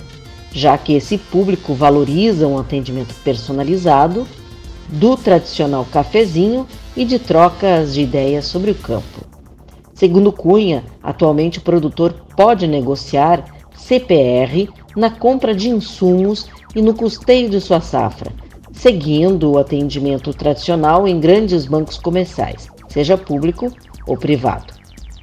[0.51, 4.27] já que esse público valoriza um atendimento personalizado,
[4.89, 9.27] do tradicional cafezinho e de trocas de ideias sobre o campo.
[9.93, 13.43] Segundo Cunha, atualmente o produtor pode negociar
[13.75, 18.31] CPR na compra de insumos e no custeio de sua safra,
[18.71, 22.67] seguindo o atendimento tradicional em grandes bancos comerciais,
[22.97, 23.71] seja público
[24.07, 24.73] ou privado.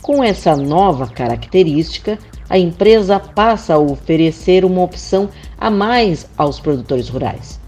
[0.01, 2.17] Com essa nova característica,
[2.49, 7.59] a empresa passa a oferecer uma opção a mais aos produtores rurais.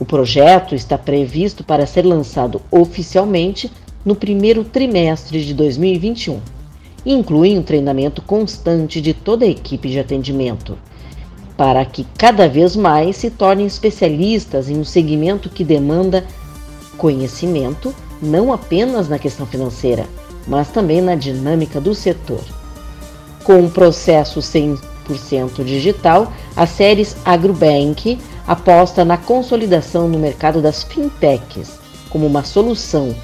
[0.00, 3.70] O projeto está previsto para ser lançado oficialmente
[4.04, 6.40] no primeiro trimestre de 2021
[7.04, 10.76] e inclui um treinamento constante de toda a equipe de atendimento,
[11.56, 16.24] para que cada vez mais se tornem especialistas em um segmento que demanda
[16.98, 20.06] conhecimento não apenas na questão financeira,
[20.46, 22.42] mas também na dinâmica do setor.
[23.44, 31.78] Com um processo 100% digital, a Séries Agrobank aposta na consolidação no mercado das fintechs
[32.08, 33.14] como uma solução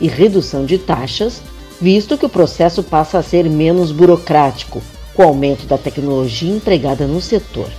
[0.00, 1.40] e redução de taxas,
[1.80, 4.82] visto que o processo passa a ser menos burocrático
[5.14, 7.70] com o aumento da tecnologia empregada no setor.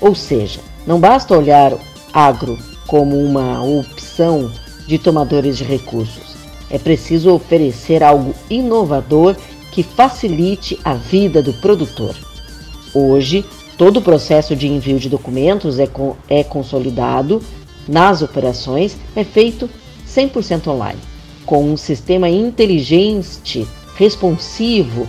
[0.00, 1.72] Ou seja, não basta olhar
[2.12, 4.50] agro como uma opção
[4.92, 6.36] de tomadores de recursos.
[6.68, 9.34] É preciso oferecer algo inovador
[9.70, 12.14] que facilite a vida do produtor.
[12.92, 13.42] Hoje,
[13.78, 15.88] todo o processo de envio de documentos é,
[16.28, 17.42] é consolidado
[17.88, 19.66] nas operações, é feito
[20.06, 21.00] 100% online,
[21.46, 23.66] com um sistema inteligente,
[23.96, 25.08] responsivo,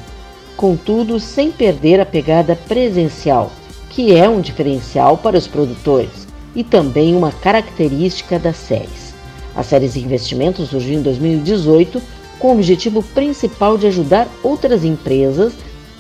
[0.55, 3.51] contudo sem perder a pegada presencial,
[3.89, 6.25] que é um diferencial para os produtores
[6.55, 9.12] e também uma característica das séries.
[9.55, 12.01] A Séries Investimentos surgiu em 2018
[12.39, 15.53] com o objetivo principal de ajudar outras empresas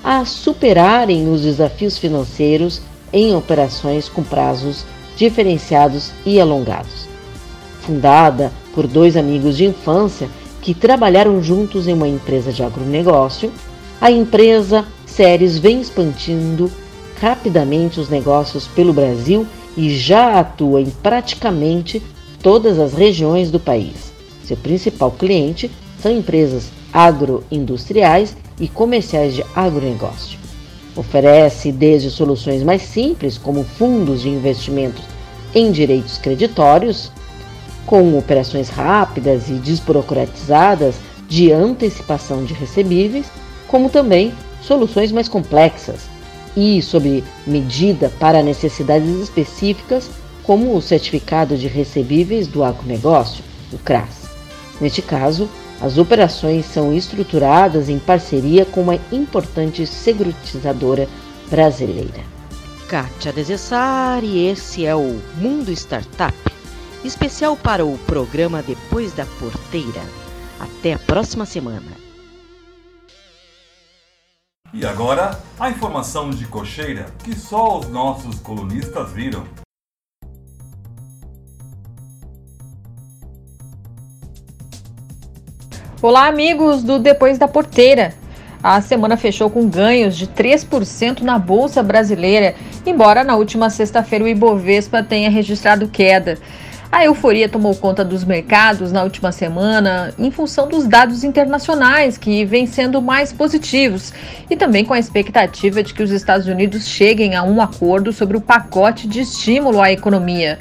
[0.03, 2.81] a superarem os desafios financeiros
[3.11, 4.83] em operações com prazos
[5.15, 7.07] diferenciados e alongados.
[7.81, 10.27] Fundada por dois amigos de infância
[10.61, 13.51] que trabalharam juntos em uma empresa de agronegócio,
[14.01, 16.71] a empresa Séries vem expandindo
[17.21, 19.45] rapidamente os negócios pelo Brasil
[19.77, 22.01] e já atua em praticamente
[22.43, 24.13] todas as regiões do país.
[24.43, 30.37] Seu principal cliente são empresas agroindustriais e comerciais de agronegócio.
[30.95, 35.03] Oferece desde soluções mais simples, como fundos de investimentos
[35.55, 37.09] em direitos creditórios,
[37.85, 40.95] com operações rápidas e desburocratizadas
[41.27, 43.25] de antecipação de recebíveis,
[43.67, 46.01] como também soluções mais complexas
[46.55, 50.09] e sob medida para necessidades específicas,
[50.43, 54.29] como o certificado de recebíveis do agronegócio, o CRAS.
[54.79, 55.49] Neste caso,
[55.81, 61.07] as operações são estruturadas em parceria com uma importante securitizadora
[61.49, 62.23] brasileira.
[62.87, 66.37] Kátia Desessari, esse é o Mundo Startup,
[67.03, 70.01] especial para o programa Depois da Porteira.
[70.59, 72.03] Até a próxima semana.
[74.73, 79.45] E agora, a informação de cocheira que só os nossos colunistas viram.
[86.03, 88.13] Olá, amigos do Depois da Porteira.
[88.61, 94.27] A semana fechou com ganhos de 3% na Bolsa Brasileira, embora na última sexta-feira o
[94.27, 96.37] Ibovespa tenha registrado queda.
[96.91, 102.43] A euforia tomou conta dos mercados na última semana em função dos dados internacionais, que
[102.43, 104.13] vêm sendo mais positivos,
[104.49, 108.35] e também com a expectativa de que os Estados Unidos cheguem a um acordo sobre
[108.35, 110.59] o pacote de estímulo à economia.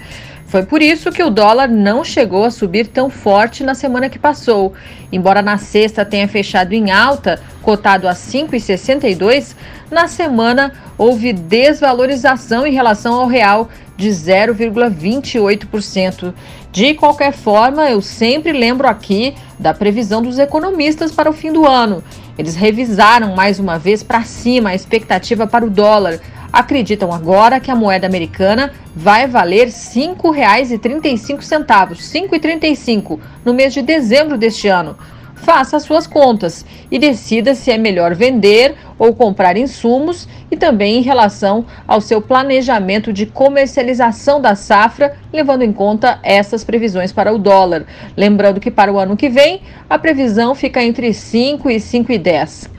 [0.52, 4.18] Foi por isso que o dólar não chegou a subir tão forte na semana que
[4.18, 4.74] passou.
[5.10, 9.56] Embora na sexta tenha fechado em alta, cotado a 5,62,
[9.90, 16.34] na semana houve desvalorização em relação ao real de 0,28%.
[16.70, 21.66] De qualquer forma, eu sempre lembro aqui da previsão dos economistas para o fim do
[21.66, 22.04] ano.
[22.38, 26.18] Eles revisaram mais uma vez para cima a expectativa para o dólar.
[26.52, 33.82] Acreditam agora que a moeda americana vai valer R$ 5,35, R$ 5,35 no mês de
[33.82, 34.96] dezembro deste ano
[35.42, 40.98] faça as suas contas e decida se é melhor vender ou comprar insumos e também
[40.98, 47.32] em relação ao seu planejamento de comercialização da safra, levando em conta essas previsões para
[47.32, 47.84] o dólar.
[48.16, 49.60] Lembrando que para o ano que vem,
[49.90, 52.70] a previsão fica entre 5 e 5,10.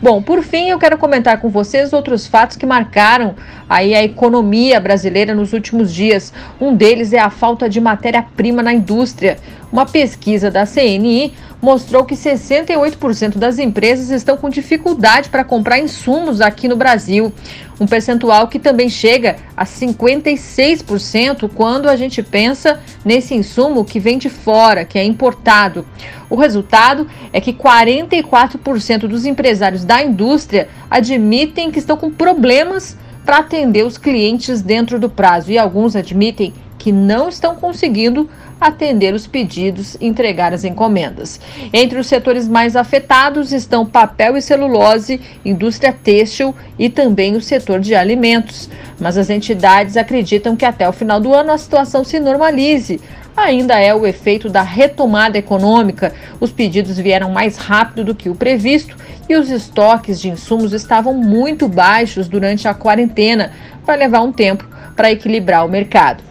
[0.00, 3.34] Bom, por fim, eu quero comentar com vocês outros fatos que marcaram
[3.68, 6.32] aí a economia brasileira nos últimos dias.
[6.60, 9.36] Um deles é a falta de matéria-prima na indústria.
[9.70, 16.40] Uma pesquisa da CNI mostrou que 68% das empresas estão com dificuldade para comprar insumos
[16.40, 17.32] aqui no Brasil,
[17.80, 24.18] um percentual que também chega a 56% quando a gente pensa nesse insumo que vem
[24.18, 25.86] de fora, que é importado.
[26.30, 33.38] O resultado é que 44% dos empresários da indústria admitem que estão com problemas para
[33.38, 38.30] atender os clientes dentro do prazo e alguns admitem que não estão conseguindo
[38.60, 41.40] atender os pedidos e entregar as encomendas.
[41.72, 47.80] Entre os setores mais afetados estão papel e celulose, indústria têxtil e também o setor
[47.80, 48.68] de alimentos.
[48.98, 53.00] Mas as entidades acreditam que até o final do ano a situação se normalize.
[53.36, 56.12] Ainda é o efeito da retomada econômica.
[56.40, 58.96] Os pedidos vieram mais rápido do que o previsto
[59.28, 63.52] e os estoques de insumos estavam muito baixos durante a quarentena.
[63.84, 64.66] Vai levar um tempo
[64.96, 66.24] para equilibrar o mercado.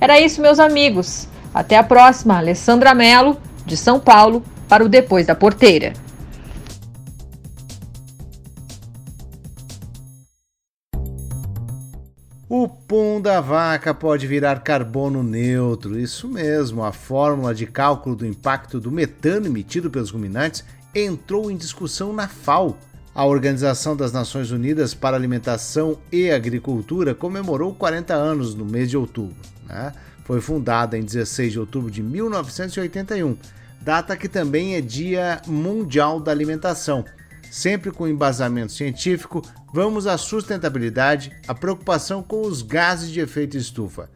[0.00, 1.28] Era isso, meus amigos.
[1.58, 3.36] Até a próxima, Alessandra Mello,
[3.66, 5.92] de São Paulo, para o Depois da Porteira.
[12.48, 15.98] O pum da vaca pode virar carbono neutro.
[15.98, 20.64] Isso mesmo, a fórmula de cálculo do impacto do metano emitido pelos ruminantes
[20.94, 22.78] entrou em discussão na FAO.
[23.12, 28.96] A Organização das Nações Unidas para Alimentação e Agricultura comemorou 40 anos no mês de
[28.96, 29.34] outubro.
[29.66, 29.92] Né?
[30.28, 33.34] Foi fundada em 16 de outubro de 1981,
[33.80, 37.02] data que também é Dia Mundial da Alimentação.
[37.50, 39.42] Sempre com embasamento científico,
[39.72, 44.10] vamos à sustentabilidade, à preocupação com os gases de efeito estufa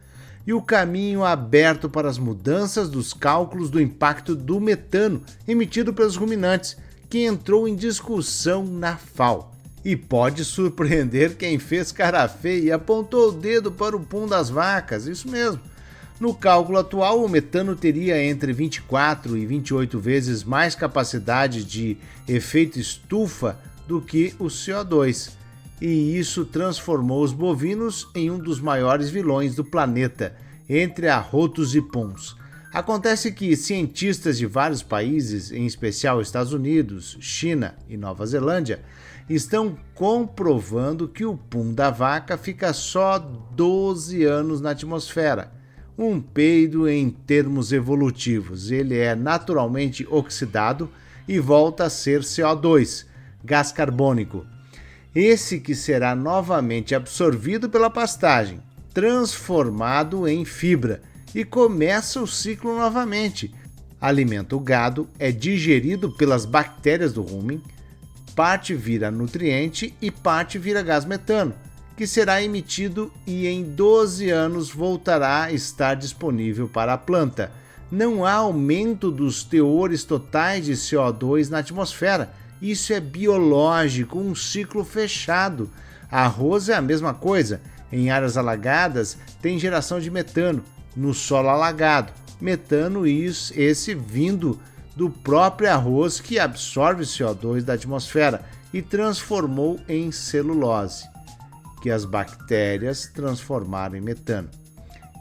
[0.46, 6.16] e o caminho aberto para as mudanças dos cálculos do impacto do metano emitido pelos
[6.16, 6.76] ruminantes,
[7.08, 9.50] que entrou em discussão na FAO.
[9.82, 14.50] E pode surpreender quem fez cara feia e apontou o dedo para o pum das
[14.50, 15.71] vacas, isso mesmo.
[16.20, 21.96] No cálculo atual, o metano teria entre 24 e 28 vezes mais capacidade de
[22.28, 23.58] efeito estufa
[23.88, 25.32] do que o CO2,
[25.80, 30.36] e isso transformou os bovinos em um dos maiores vilões do planeta,
[30.68, 32.36] entre arrotos e puns.
[32.72, 38.80] Acontece que cientistas de vários países, em especial Estados Unidos, China e Nova Zelândia,
[39.28, 45.61] estão comprovando que o pum da vaca fica só 12 anos na atmosfera
[45.96, 48.70] um peido em termos evolutivos.
[48.70, 50.90] Ele é naturalmente oxidado
[51.28, 53.06] e volta a ser CO2,
[53.44, 54.46] gás carbônico.
[55.14, 58.60] Esse que será novamente absorvido pela pastagem,
[58.94, 61.02] transformado em fibra
[61.34, 63.54] e começa o ciclo novamente.
[64.00, 67.62] Alimenta o gado, é digerido pelas bactérias do rumen,
[68.34, 71.54] parte vira nutriente e parte vira gás metano
[72.02, 77.52] que será emitido e em 12 anos voltará a estar disponível para a planta.
[77.92, 82.34] Não há aumento dos teores totais de CO2 na atmosfera.
[82.60, 85.70] Isso é biológico, um ciclo fechado.
[86.10, 87.60] Arroz é a mesma coisa.
[87.92, 90.64] Em áreas alagadas tem geração de metano,
[90.96, 92.12] no solo alagado.
[92.40, 94.58] Metano isso, esse vindo
[94.96, 98.42] do próprio arroz que absorve CO2 da atmosfera
[98.74, 101.11] e transformou em celulose
[101.82, 104.48] que as bactérias transformaram em metano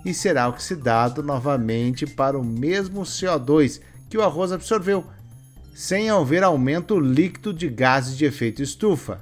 [0.05, 5.05] e será oxidado novamente para o mesmo CO2 que o arroz absorveu,
[5.73, 9.21] sem haver aumento líquido de gases de efeito estufa.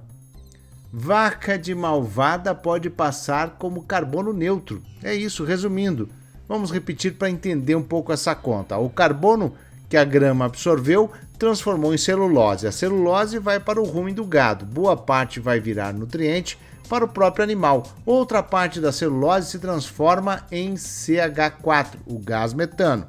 [0.91, 4.82] Vaca de malvada pode passar como carbono neutro.
[5.03, 6.10] É isso, resumindo.
[6.48, 8.78] Vamos repetir para entender um pouco essa conta.
[8.78, 9.53] O carbono
[9.88, 12.66] que a grama absorveu transformou em celulose.
[12.66, 14.66] A celulose vai para o rumo do gado.
[14.66, 16.57] Boa parte vai virar nutriente
[16.90, 17.84] para o próprio animal.
[18.06, 23.07] Outra parte da celulose se transforma em CH4, o gás metano.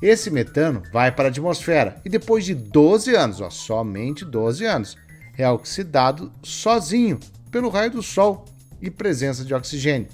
[0.00, 4.96] Esse metano vai para a atmosfera e depois de 12 anos, ó, somente 12 anos,
[5.36, 7.18] é oxidado sozinho
[7.50, 8.44] pelo raio do sol
[8.80, 10.08] e presença de oxigênio.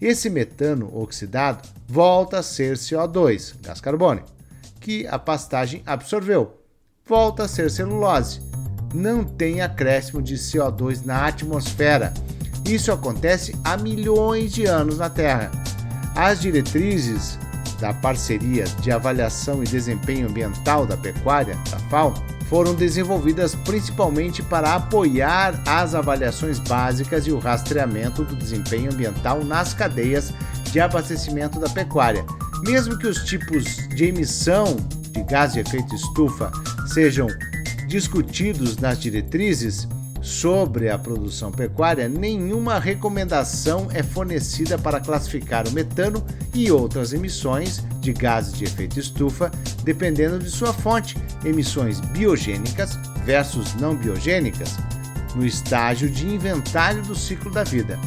[0.00, 4.28] Esse metano oxidado volta a ser CO2, gás carbônico,
[4.80, 6.60] que a pastagem absorveu.
[7.06, 8.40] Volta a ser celulose,
[8.94, 12.12] não tem acréscimo de CO2 na atmosfera.
[12.68, 15.50] Isso acontece há milhões de anos na Terra.
[16.14, 17.38] As diretrizes
[17.80, 22.12] da Parceria de Avaliação e Desempenho Ambiental da Pecuária, da FAO,
[22.46, 29.72] foram desenvolvidas principalmente para apoiar as avaliações básicas e o rastreamento do desempenho ambiental nas
[29.72, 30.34] cadeias
[30.70, 32.22] de abastecimento da pecuária.
[32.66, 34.76] Mesmo que os tipos de emissão
[35.12, 36.52] de gás de efeito estufa
[36.86, 37.28] sejam
[37.86, 39.88] discutidos nas diretrizes,
[40.28, 46.24] sobre a produção pecuária, nenhuma recomendação é fornecida para classificar o metano
[46.54, 49.50] e outras emissões de gases de efeito estufa,
[49.82, 54.76] dependendo de sua fonte, emissões biogênicas versus não biogênicas,
[55.34, 57.98] no estágio de inventário do ciclo da vida.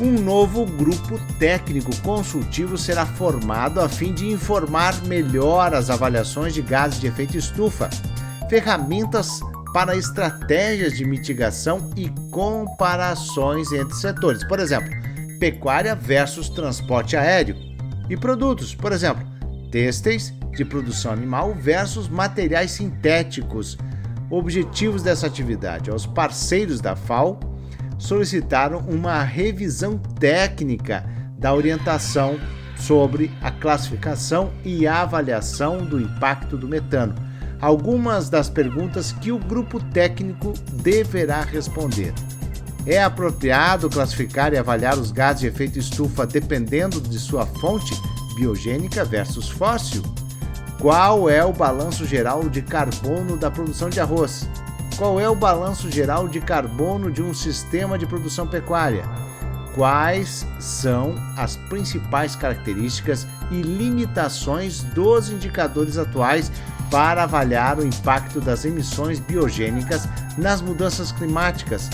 [0.00, 6.62] Um novo grupo técnico consultivo será formado a fim de informar melhor as avaliações de
[6.62, 7.88] gases de efeito estufa,
[8.50, 9.40] ferramentas
[9.74, 14.44] para estratégias de mitigação e comparações entre setores.
[14.44, 14.88] Por exemplo,
[15.40, 17.56] pecuária versus transporte aéreo.
[18.08, 19.26] E produtos, por exemplo,
[19.72, 23.76] têxteis de produção animal versus materiais sintéticos.
[24.30, 25.90] Objetivos dessa atividade.
[25.90, 27.40] Os parceiros da FAO
[27.98, 31.04] solicitaram uma revisão técnica
[31.36, 32.38] da orientação
[32.76, 39.80] sobre a classificação e avaliação do impacto do metano algumas das perguntas que o grupo
[39.80, 42.12] técnico deverá responder.
[42.86, 47.94] É apropriado classificar e avaliar os gases de efeito estufa dependendo de sua fonte,
[48.36, 50.02] biogênica versus fóssil?
[50.78, 54.46] Qual é o balanço geral de carbono da produção de arroz?
[54.98, 59.04] Qual é o balanço geral de carbono de um sistema de produção pecuária?
[59.74, 66.52] Quais são as principais características e limitações dos indicadores atuais
[66.94, 70.08] para avaliar o impacto das emissões biogênicas
[70.38, 71.90] nas mudanças climáticas.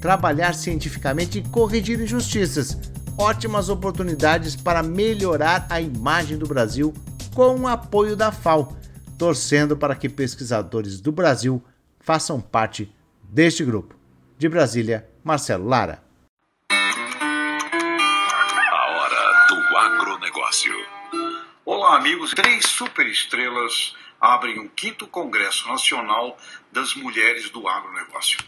[0.00, 2.76] Trabalhar cientificamente e corrigir injustiças.
[3.16, 6.92] Ótimas oportunidades para melhorar a imagem do Brasil
[7.34, 8.76] com o apoio da FAO,
[9.18, 11.62] torcendo para que pesquisadores do Brasil
[12.00, 12.92] façam parte
[13.22, 13.94] deste grupo.
[14.38, 16.02] De Brasília, Marcelo Lara.
[16.70, 16.74] A
[18.90, 20.72] hora do agronegócio.
[21.64, 22.32] Olá, amigos.
[22.32, 26.38] Três superestrelas abrem o quinto Congresso Nacional
[26.70, 28.38] das Mulheres do Agronegócio.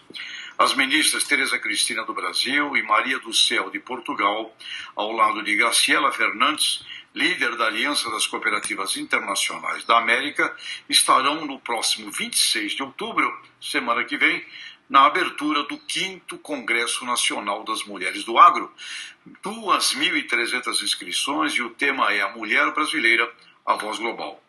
[0.57, 4.57] As ministras Tereza Cristina do Brasil e Maria do Céu de Portugal,
[4.95, 10.57] ao lado de Graciela Fernandes, líder da Aliança das Cooperativas Internacionais da América,
[10.89, 14.47] estarão no próximo 26 de outubro, semana que vem,
[14.89, 18.73] na abertura do 5 Congresso Nacional das Mulheres do Agro.
[19.43, 23.29] 2.300 inscrições e o tema é a Mulher Brasileira,
[23.67, 24.41] a Voz Global.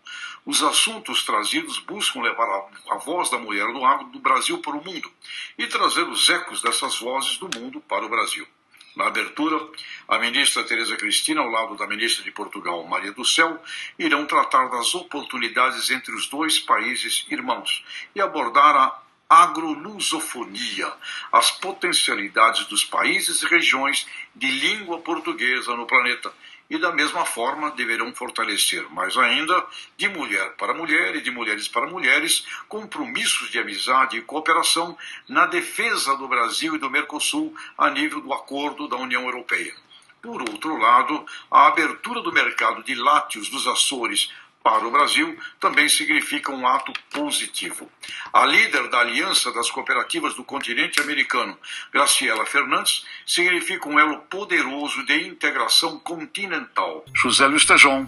[0.46, 4.76] Os assuntos trazidos buscam levar a, a, voz da mulher do agro do Brasil para
[4.76, 5.12] o mundo
[5.58, 8.48] e trazer os ecos dessas vozes do mundo para o Brasil.
[8.96, 9.60] Na abertura,
[10.08, 13.60] a ministra Tereza Cristina, ao lado da ministra de Portugal, Maria do Céu,
[13.98, 20.94] irão tratar das oportunidades entre os dois países irmãos e abordar a agrolusofonia,
[21.32, 24.06] as potencialidades dos países e regiões
[24.36, 26.32] de língua portuguesa no planeta
[26.70, 29.66] e, da mesma forma, deverão fortalecer mais ainda,
[29.98, 34.98] de mulher para mulher e de mulheres para mulheres, compromissos de amizade e cooperação
[35.28, 39.74] na defesa do Brasil e do Mercosul a nível do acordo da União Europeia.
[40.22, 44.32] Por outro lado, a abertura do mercado de lácteos dos Açores
[44.66, 47.88] para o Brasil também significa um ato positivo.
[48.34, 51.56] A líder da Aliança das Cooperativas do Continente Americano,
[51.94, 57.06] Graciela Fernandes, significa um elo poderoso de integração continental.
[57.14, 58.08] José Luiz Tejon.